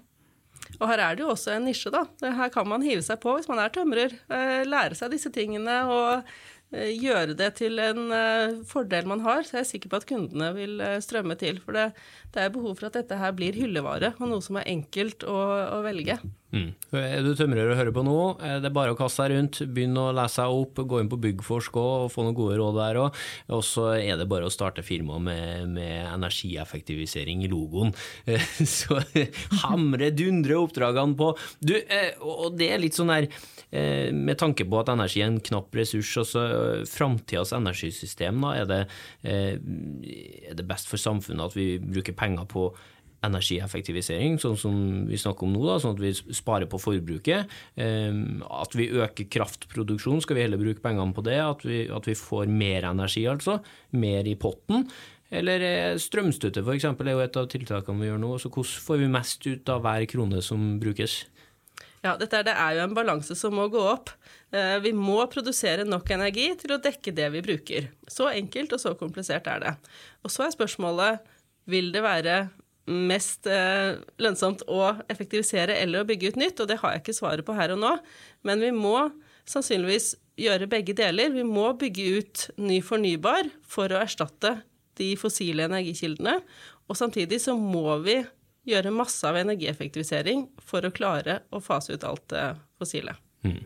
Og 0.81 0.89
her 0.91 1.01
er 1.01 1.17
det 1.17 1.23
jo 1.23 1.31
også 1.33 1.55
en 1.55 1.67
nisje, 1.69 1.93
da. 1.95 2.03
Her 2.21 2.51
kan 2.53 2.67
man 2.69 2.85
hive 2.85 3.05
seg 3.05 3.21
på 3.23 3.37
hvis 3.37 3.49
man 3.49 3.61
er 3.63 3.73
tømrer. 3.73 4.13
Eh, 4.33 4.65
lære 4.67 4.97
seg 4.99 5.13
disse 5.13 5.31
tingene 5.33 5.77
og 5.87 6.09
eh, 6.17 6.37
gjøre 6.75 7.37
det 7.39 7.53
til 7.61 7.79
en 7.79 8.11
eh, 8.15 8.57
fordel 8.67 9.07
man 9.09 9.23
har. 9.25 9.45
Så 9.47 9.59
jeg 9.59 9.63
er 9.63 9.69
sikker 9.71 9.93
på 9.93 10.01
at 10.01 10.09
kundene 10.09 10.51
vil 10.57 10.81
eh, 10.83 10.99
strømme 11.05 11.37
til. 11.39 11.61
For 11.63 11.77
det, 11.77 11.87
det 12.35 12.43
er 12.43 12.55
behov 12.55 12.77
for 12.79 12.89
at 12.89 12.99
dette 12.99 13.19
her 13.21 13.35
blir 13.37 13.57
hyllevare, 13.57 14.15
og 14.19 14.33
noe 14.33 14.45
som 14.45 14.59
er 14.61 14.69
enkelt 14.73 15.27
å, 15.29 15.39
å 15.79 15.81
velge. 15.87 16.19
Mm. 16.55 16.69
Er 16.95 17.25
du 17.27 17.33
tømrer 17.37 17.73
og 17.73 17.79
hører 17.79 17.95
på 17.95 18.05
nå, 18.07 18.19
er 18.45 18.67
bare 18.71 18.95
å 18.95 18.99
kaste 18.99 19.25
seg 19.25 19.33
rundt, 19.33 19.59
begynne 19.75 20.05
å 20.09 20.15
lese 20.15 20.39
seg 20.39 20.55
opp, 20.55 20.79
gå 20.79 21.01
inn 21.03 21.11
på 21.11 21.19
Byggforsk 21.25 21.79
og 21.81 22.07
få 22.15 22.23
noen 22.23 22.37
gode 22.39 22.59
råd 22.61 22.79
der 22.79 23.01
òg. 23.03 23.19
Og 23.57 23.65
så 23.67 23.89
er 23.97 24.21
det 24.21 24.29
bare 24.31 24.47
å 24.47 24.53
starte 24.53 24.85
firma 24.87 25.19
med, 25.23 25.67
med 25.75 26.07
energieffektivisering 26.13 27.43
i 27.45 27.51
logoen. 27.51 27.93
Så 28.77 29.01
hamre, 29.65 30.13
dundre 30.15 30.61
oppdragene 30.63 31.19
på. 31.19 31.33
Du, 31.59 31.75
eh, 31.77 32.15
og 32.23 32.57
det 32.59 32.71
er 32.73 32.83
litt 32.83 32.97
sånn 32.97 33.13
der 33.13 33.27
eh, 33.27 34.13
med 34.15 34.39
tanke 34.41 34.67
på 34.69 34.81
at 34.81 34.93
energi 34.95 35.23
er 35.25 35.33
en 35.33 35.43
knapp 35.43 35.75
ressurs, 35.77 36.15
altså 36.23 36.47
framtidas 36.91 37.55
energisystem, 37.57 38.43
da 38.45 38.55
er 38.63 38.71
det, 38.71 38.83
eh, 39.27 39.55
er 39.57 40.59
det 40.59 40.69
best 40.69 40.91
for 40.91 41.01
samfunnet 41.01 41.51
at 41.51 41.59
vi 41.59 41.75
bruker 41.83 42.17
penger 42.17 42.47
på 42.51 42.71
energieffektivisering, 43.27 44.39
sånn 44.43 44.57
som 44.61 44.79
vi 45.11 45.19
snakker 45.21 45.47
om 45.47 45.53
nå, 45.57 45.65
da, 45.67 45.77
sånn 45.83 45.97
at 45.97 46.03
vi 46.03 46.13
sparer 46.37 46.69
på 46.71 46.81
forbruket. 46.83 47.53
Eh, 47.77 48.23
At 48.47 48.75
vi 48.79 48.89
øker 48.91 49.29
kraftproduksjon, 49.37 50.23
skal 50.25 50.39
vi 50.39 50.47
heller 50.47 50.63
bruke 50.63 50.83
pengene 50.85 51.15
på 51.17 51.25
det. 51.27 51.39
At 51.43 51.67
vi, 51.67 51.85
at 51.93 52.09
vi 52.09 52.17
får 52.19 52.49
mer 52.51 52.89
energi, 52.93 53.27
altså. 53.31 53.61
Mer 53.93 54.27
i 54.27 54.37
potten. 54.41 54.87
Eller 55.35 55.63
eh, 55.67 55.95
strømstøtte 55.99 56.63
f.eks. 56.63 56.85
er 56.87 57.13
jo 57.13 57.23
et 57.25 57.37
av 57.41 57.49
tiltakene 57.51 58.03
vi 58.03 58.11
gjør 58.13 58.21
nå. 58.23 58.35
Så 58.39 58.51
hvordan 58.53 58.85
får 58.89 59.01
vi 59.03 59.15
mest 59.17 59.47
ut 59.49 59.73
av 59.75 59.83
hver 59.83 60.07
krone 60.11 60.43
som 60.45 60.77
brukes? 60.83 61.25
Ja, 62.05 62.13
dette 62.21 62.39
er, 62.39 62.45
det 62.47 62.55
er 62.55 62.77
jo 62.77 62.85
en 62.85 62.95
balanse 62.95 63.35
som 63.35 63.57
må 63.59 63.65
gå 63.73 63.81
opp. 63.83 64.13
Eh, 64.55 64.77
Vi 64.85 64.93
må 64.95 65.19
produsere 65.33 65.87
nok 65.89 66.13
energi 66.15 66.53
til 66.61 66.77
å 66.77 66.83
dekke 66.83 67.15
det 67.17 67.31
vi 67.35 67.43
bruker. 67.43 67.89
Så 68.07 68.29
enkelt 68.31 68.77
og 68.77 68.83
så 68.83 68.95
komplisert 68.99 69.49
er 69.51 69.65
det. 69.65 69.73
Og 70.23 70.31
så 70.31 70.47
er 70.47 70.55
spørsmålet 70.55 71.25
vil 71.67 71.91
det 71.95 72.05
være 72.05 72.37
mest 72.87 73.49
eh, 73.51 73.97
lønnsomt 74.23 74.63
å 74.71 74.93
effektivisere 75.11 75.75
eller 75.83 76.03
å 76.03 76.09
bygge 76.09 76.33
ut 76.33 76.39
nytt, 76.41 76.61
og 76.63 76.71
det 76.71 76.79
har 76.83 76.95
jeg 76.95 77.05
ikke 77.05 77.17
svaret 77.19 77.47
på 77.47 77.57
her 77.57 77.75
og 77.75 77.83
nå. 77.83 77.93
Men 78.47 78.63
vi 78.63 78.71
må 78.75 79.09
sannsynligvis 79.49 80.15
gjøre 80.41 80.69
begge 80.71 80.95
deler. 80.97 81.33
Vi 81.35 81.45
må 81.47 81.71
bygge 81.79 82.07
ut 82.21 82.47
ny 82.61 82.81
fornybar 82.85 83.51
for 83.67 83.91
å 83.91 84.01
erstatte 84.03 84.59
de 84.97 85.13
fossile 85.21 85.67
energikildene, 85.69 86.39
og 86.87 86.99
samtidig 86.99 87.43
så 87.43 87.57
må 87.59 87.99
vi 88.05 88.21
gjøre 88.67 88.95
masse 88.95 89.27
av 89.29 89.37
energieffektivisering 89.39 90.47
for 90.65 90.87
å 90.87 90.93
klare 90.95 91.41
å 91.55 91.61
fase 91.63 91.95
ut 91.95 92.07
alt 92.07 92.25
det 92.33 92.47
fossile. 92.81 93.15
Mm. 93.47 93.61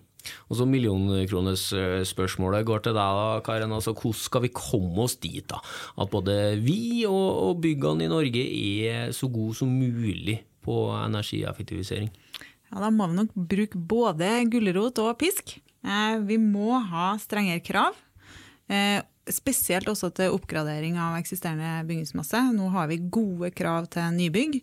Og 0.48 0.58
så 0.58 0.66
millionkronesspørsmålet 0.68 2.66
går 2.68 2.84
til 2.86 2.96
deg, 2.96 3.20
da, 3.20 3.40
Karen. 3.46 3.74
Altså, 3.76 3.94
hvordan 3.94 4.20
skal 4.20 4.44
vi 4.46 4.52
komme 4.54 5.06
oss 5.06 5.16
dit? 5.22 5.46
da? 5.50 5.60
At 6.00 6.12
både 6.12 6.36
vi 6.62 7.06
og, 7.08 7.28
og 7.50 7.62
byggene 7.64 8.06
i 8.06 8.12
Norge 8.12 8.44
er 8.44 9.14
så 9.16 9.30
gode 9.32 9.56
som 9.58 9.72
mulig 9.72 10.40
på 10.64 10.82
energieffektivisering? 10.98 12.10
Ja, 12.70 12.80
Da 12.84 12.90
må 12.94 13.08
vi 13.10 13.20
nok 13.22 13.34
bruke 13.34 13.78
både 13.78 14.30
gulrot 14.50 15.00
og 15.02 15.16
pisk. 15.20 15.58
Eh, 15.82 16.16
vi 16.28 16.36
må 16.40 16.76
ha 16.90 17.14
strengere 17.18 17.62
krav. 17.64 17.96
Eh, 18.70 19.00
spesielt 19.30 19.88
også 19.90 20.10
til 20.14 20.34
oppgradering 20.34 20.98
av 21.00 21.18
eksisterende 21.18 21.84
bygningsmasse. 21.88 22.40
Nå 22.54 22.70
har 22.74 22.90
vi 22.90 23.00
gode 23.10 23.50
krav 23.54 23.88
til 23.90 24.14
nybygg. 24.16 24.60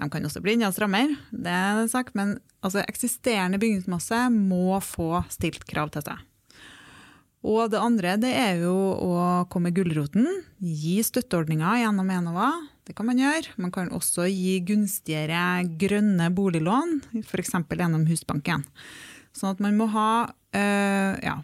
De 0.00 0.08
kan 0.08 0.24
også 0.24 0.40
bli 0.40 0.56
enda 0.56 0.70
strammere, 0.72 1.18
det 1.28 1.52
er 1.52 1.82
en 1.82 1.92
sak, 1.92 2.14
men 2.16 2.38
altså, 2.64 2.80
eksisterende 2.88 3.60
bygningsmasse 3.60 4.22
må 4.32 4.78
få 4.84 5.20
stilt 5.32 5.66
krav 5.68 5.92
til 5.92 6.06
seg. 6.06 6.26
Og 7.40 7.70
det 7.72 7.80
andre 7.80 8.16
det 8.20 8.30
er 8.36 8.58
jo 8.64 8.74
å 9.00 9.20
komme 9.52 9.70
med 9.70 9.78
gulroten, 9.78 10.26
gi 10.60 10.98
støtteordninger 11.04 11.82
gjennom 11.82 12.10
Enova. 12.12 12.50
Det 12.84 12.96
kan 12.96 13.08
man 13.08 13.20
gjøre. 13.20 13.54
Man 13.60 13.72
kan 13.72 13.92
også 13.96 14.26
gi 14.28 14.58
gunstigere 14.66 15.62
grønne 15.80 16.28
boliglån, 16.36 16.98
f.eks. 17.22 17.54
gjennom 17.70 18.04
Husbanken. 18.10 18.66
Sånn 19.36 19.54
at 19.54 19.62
man 19.62 19.78
må 19.78 19.86
ha 19.92 20.10
øh, 20.26 21.16
ja, 21.22 21.36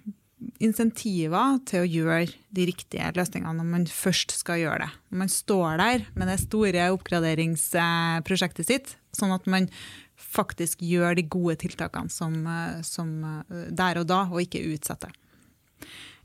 insentiver 0.60 1.60
til 1.68 1.82
å 1.82 1.88
gjøre 1.88 2.32
de 2.56 2.66
riktige 2.68 3.08
løsningene 3.16 3.56
når 3.56 3.68
man 3.70 3.86
først 3.88 4.34
skal 4.36 4.60
gjøre 4.60 4.84
det. 4.84 4.90
Når 5.10 5.20
man 5.22 5.32
står 5.32 5.78
der 5.80 6.08
med 6.14 6.28
det 6.30 6.40
store 6.42 6.88
oppgraderingsprosjektet 6.96 8.68
sitt, 8.68 8.96
sånn 9.16 9.32
at 9.32 9.48
man 9.48 9.70
faktisk 10.16 10.82
gjør 10.84 11.16
de 11.16 11.24
gode 11.32 11.56
tiltakene 11.64 12.12
som, 12.12 12.36
eh, 12.46 12.82
som 12.84 13.12
eh, 13.24 13.70
der 13.72 14.02
og 14.02 14.08
da, 14.10 14.24
og 14.28 14.42
ikke 14.44 14.64
utsetter. 14.74 15.14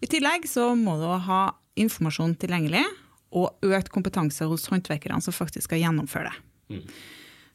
I 0.02 0.10
tillegg 0.10 0.48
så 0.50 0.72
må 0.76 0.98
du 1.00 1.08
ha 1.08 1.44
informasjon 1.80 2.36
tilgjengelig, 2.42 2.84
og 3.32 3.64
økt 3.64 3.88
kompetanse 3.94 4.44
hos 4.44 4.66
håndverkerne 4.68 5.24
som 5.24 5.32
faktisk 5.32 5.70
skal 5.70 5.80
gjennomføre 5.80 6.34
det. 6.34 6.82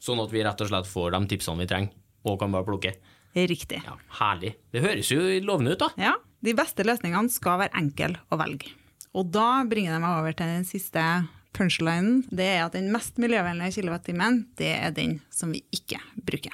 Sånn 0.01 0.21
at 0.23 0.31
vi 0.33 0.41
rett 0.45 0.61
og 0.63 0.71
slett 0.71 0.89
får 0.89 1.13
de 1.13 1.19
tipsene 1.29 1.61
vi 1.61 1.69
trenger, 1.69 1.93
og 2.25 2.39
kan 2.41 2.53
bare 2.53 2.65
plukke. 2.65 2.95
Riktig. 3.37 3.83
Ja, 3.85 3.93
Herlig. 4.17 4.55
Det 4.73 4.81
høres 4.81 5.11
jo 5.13 5.21
lovende 5.45 5.75
ut, 5.75 5.83
da. 5.83 5.91
Ja, 6.01 6.15
De 6.45 6.53
beste 6.57 6.85
løsningene 6.85 7.31
skal 7.33 7.63
være 7.63 7.77
enkle 7.79 8.19
å 8.29 8.37
velge. 8.39 8.73
Og 9.17 9.31
da 9.33 9.63
bringer 9.65 9.95
det 9.95 10.03
meg 10.03 10.19
over 10.19 10.35
til 10.37 10.51
den 10.51 10.67
siste 10.67 11.03
punchlinen. 11.57 12.21
Det 12.29 12.45
er 12.45 12.65
at 12.67 12.77
den 12.77 12.91
mest 12.93 13.17
miljøvennlige 13.21 13.79
kilowattimen, 13.79 14.43
det 14.59 14.73
er 14.75 14.93
den 14.93 15.17
som 15.33 15.53
vi 15.55 15.63
ikke 15.73 16.01
bruker. 16.27 16.53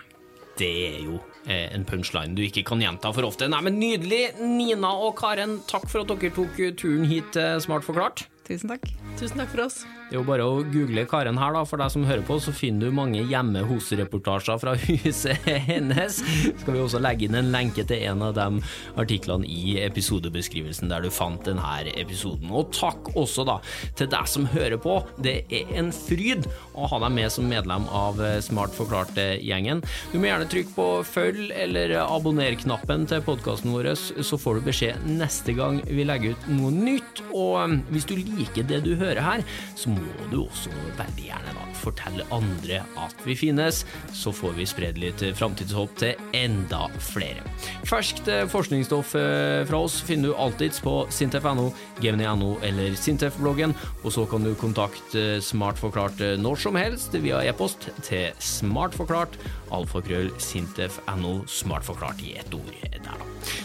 Det 0.53 0.69
er 0.69 0.99
jo 1.01 1.17
eh, 1.49 1.73
en 1.73 1.85
punchline 1.89 2.37
du 2.37 2.43
ikke 2.45 2.63
kan 2.67 2.81
gjenta 2.83 3.09
for 3.15 3.25
ofte. 3.27 3.49
Nei, 3.49 3.63
men 3.65 3.79
Nydelig! 3.81 4.37
Nina 4.39 4.93
og 5.01 5.17
Karen, 5.19 5.57
takk 5.69 5.89
for 5.89 6.05
at 6.05 6.13
dere 6.13 6.31
tok 6.35 6.61
turen 6.79 7.09
hit 7.09 7.33
til 7.35 7.59
Smart 7.65 7.85
forklart. 7.87 8.27
Tusen 8.47 8.69
takk. 8.69 8.85
Tusen 9.17 9.41
takk 9.41 9.51
for 9.55 9.65
oss. 9.65 9.81
Det 10.13 10.19
er 10.19 10.21
jo 10.21 10.29
bare 10.29 10.45
å 10.45 10.57
google 10.69 11.03
Karen 11.09 11.39
her, 11.41 11.55
da. 11.55 11.61
For 11.65 11.81
deg 11.81 11.89
som 11.89 12.03
hører 12.05 12.21
på, 12.21 12.35
så 12.37 12.51
finner 12.53 12.85
du 12.85 12.93
mange 12.93 13.23
hjemme 13.25 13.63
hos-reportasjer 13.65 14.59
fra 14.61 14.75
huset 14.77 15.47
hennes. 15.71 16.19
Skal 16.61 16.75
vi 16.75 16.83
også 16.83 16.99
legge 17.01 17.25
inn 17.25 17.37
en 17.39 17.49
lenke 17.49 17.81
til 17.89 18.03
en 18.11 18.21
av 18.21 18.35
de 18.37 18.61
artiklene 19.01 19.49
i 19.49 19.79
episodebeskrivelsen 19.81 20.91
der 20.91 21.01
du 21.01 21.09
fant 21.09 21.41
denne 21.49 21.79
episoden. 21.97 22.51
Og 22.53 22.69
takk 22.77 23.09
også 23.17 23.41
da 23.49 23.55
til 23.97 24.11
deg 24.11 24.29
som 24.29 24.45
hører 24.53 24.77
på. 24.83 24.99
Det 25.17 25.33
er 25.49 25.73
en 25.81 25.89
fryd 25.89 26.45
å 26.77 26.91
ha 26.93 27.01
deg 27.07 27.17
med 27.17 27.33
som 27.33 27.49
medlem 27.49 27.89
av 27.89 28.21
Smart 28.45 28.77
forklart-gjengen. 28.77 29.81
Du 30.13 30.19
må 30.19 30.29
gjerne 30.29 30.45
trykke 30.53 30.77
på 30.77 30.87
følg 31.09 31.49
eller 31.57 31.95
abonner-knappen 32.03 33.09
til 33.09 33.25
podkasten 33.25 33.73
vår, 33.73 33.95
så 33.97 34.37
får 34.37 34.61
du 34.61 34.69
beskjed 34.69 35.09
neste 35.09 35.57
gang 35.57 35.81
vi 35.89 36.05
legger 36.05 36.37
ut 36.37 36.47
noe 36.53 36.69
nytt. 36.77 37.25
Og 37.33 37.79
hvis 37.89 38.05
du 38.05 38.13
liker 38.21 38.69
det 38.69 38.83
du 38.85 38.93
hører 38.93 39.25
her, 39.25 39.47
så 39.73 39.89
må 39.89 40.02
du 40.31 40.39
også 40.43 40.71
veldig 40.97 41.27
gjerne 41.29 41.55
da 41.55 41.67
fortelle 41.83 42.25
andre 42.33 42.81
at 43.01 43.25
vi 43.25 43.35
finnes, 43.37 43.83
så 44.15 44.31
får 44.35 44.55
vi 44.57 44.67
spredd 44.69 44.99
litt 45.01 45.23
framtidshåp 45.37 45.97
til 45.99 46.37
enda 46.37 46.85
flere. 47.03 47.43
Ferskt 47.87 48.29
forskningsstoff 48.51 49.13
fra 49.13 49.79
oss 49.79 49.99
finner 50.05 50.31
du 50.31 50.39
alltids 50.39 50.79
på 50.83 50.95
sintef.no, 51.13 51.69
gemini.no 52.03 52.53
eller 52.65 52.95
Sintef-bloggen, 52.99 53.75
og 54.03 54.15
så 54.15 54.25
kan 54.29 54.45
du 54.45 54.53
kontakte 54.59 55.41
Smart 55.43 55.79
forklart 55.81 56.21
når 56.39 56.61
som 56.63 56.79
helst 56.79 57.15
via 57.23 57.41
e-post 57.43 57.89
til 58.05 58.31
smartforklart 58.43 59.37
alfakrøll 59.73 60.31
sintef.no, 60.41 61.35
smartforklart 61.49 62.21
i 62.23 62.35
ett 62.39 62.53
ord 62.55 62.71
der, 62.83 62.99
da. 63.03 63.17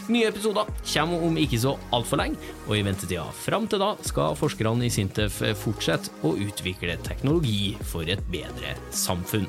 Nye 0.09 0.29
episoder 0.31 0.68
kommer 0.92 1.29
om 1.29 1.38
ikke 1.40 1.61
så 1.61 1.77
altfor 1.94 2.23
lenge, 2.23 2.40
og 2.66 2.75
i 2.79 2.83
ventetida 2.87 3.27
fram 3.44 3.68
til 3.71 3.83
da 3.83 3.92
skal 4.09 4.37
forskerne 4.38 4.88
i 4.88 4.92
Sintef 4.92 5.42
fortsette 5.62 6.12
å 6.27 6.35
utvikle 6.35 6.99
teknologi 7.07 7.75
for 7.92 8.09
et 8.09 8.25
bedre 8.33 8.77
samfunn. 8.90 9.49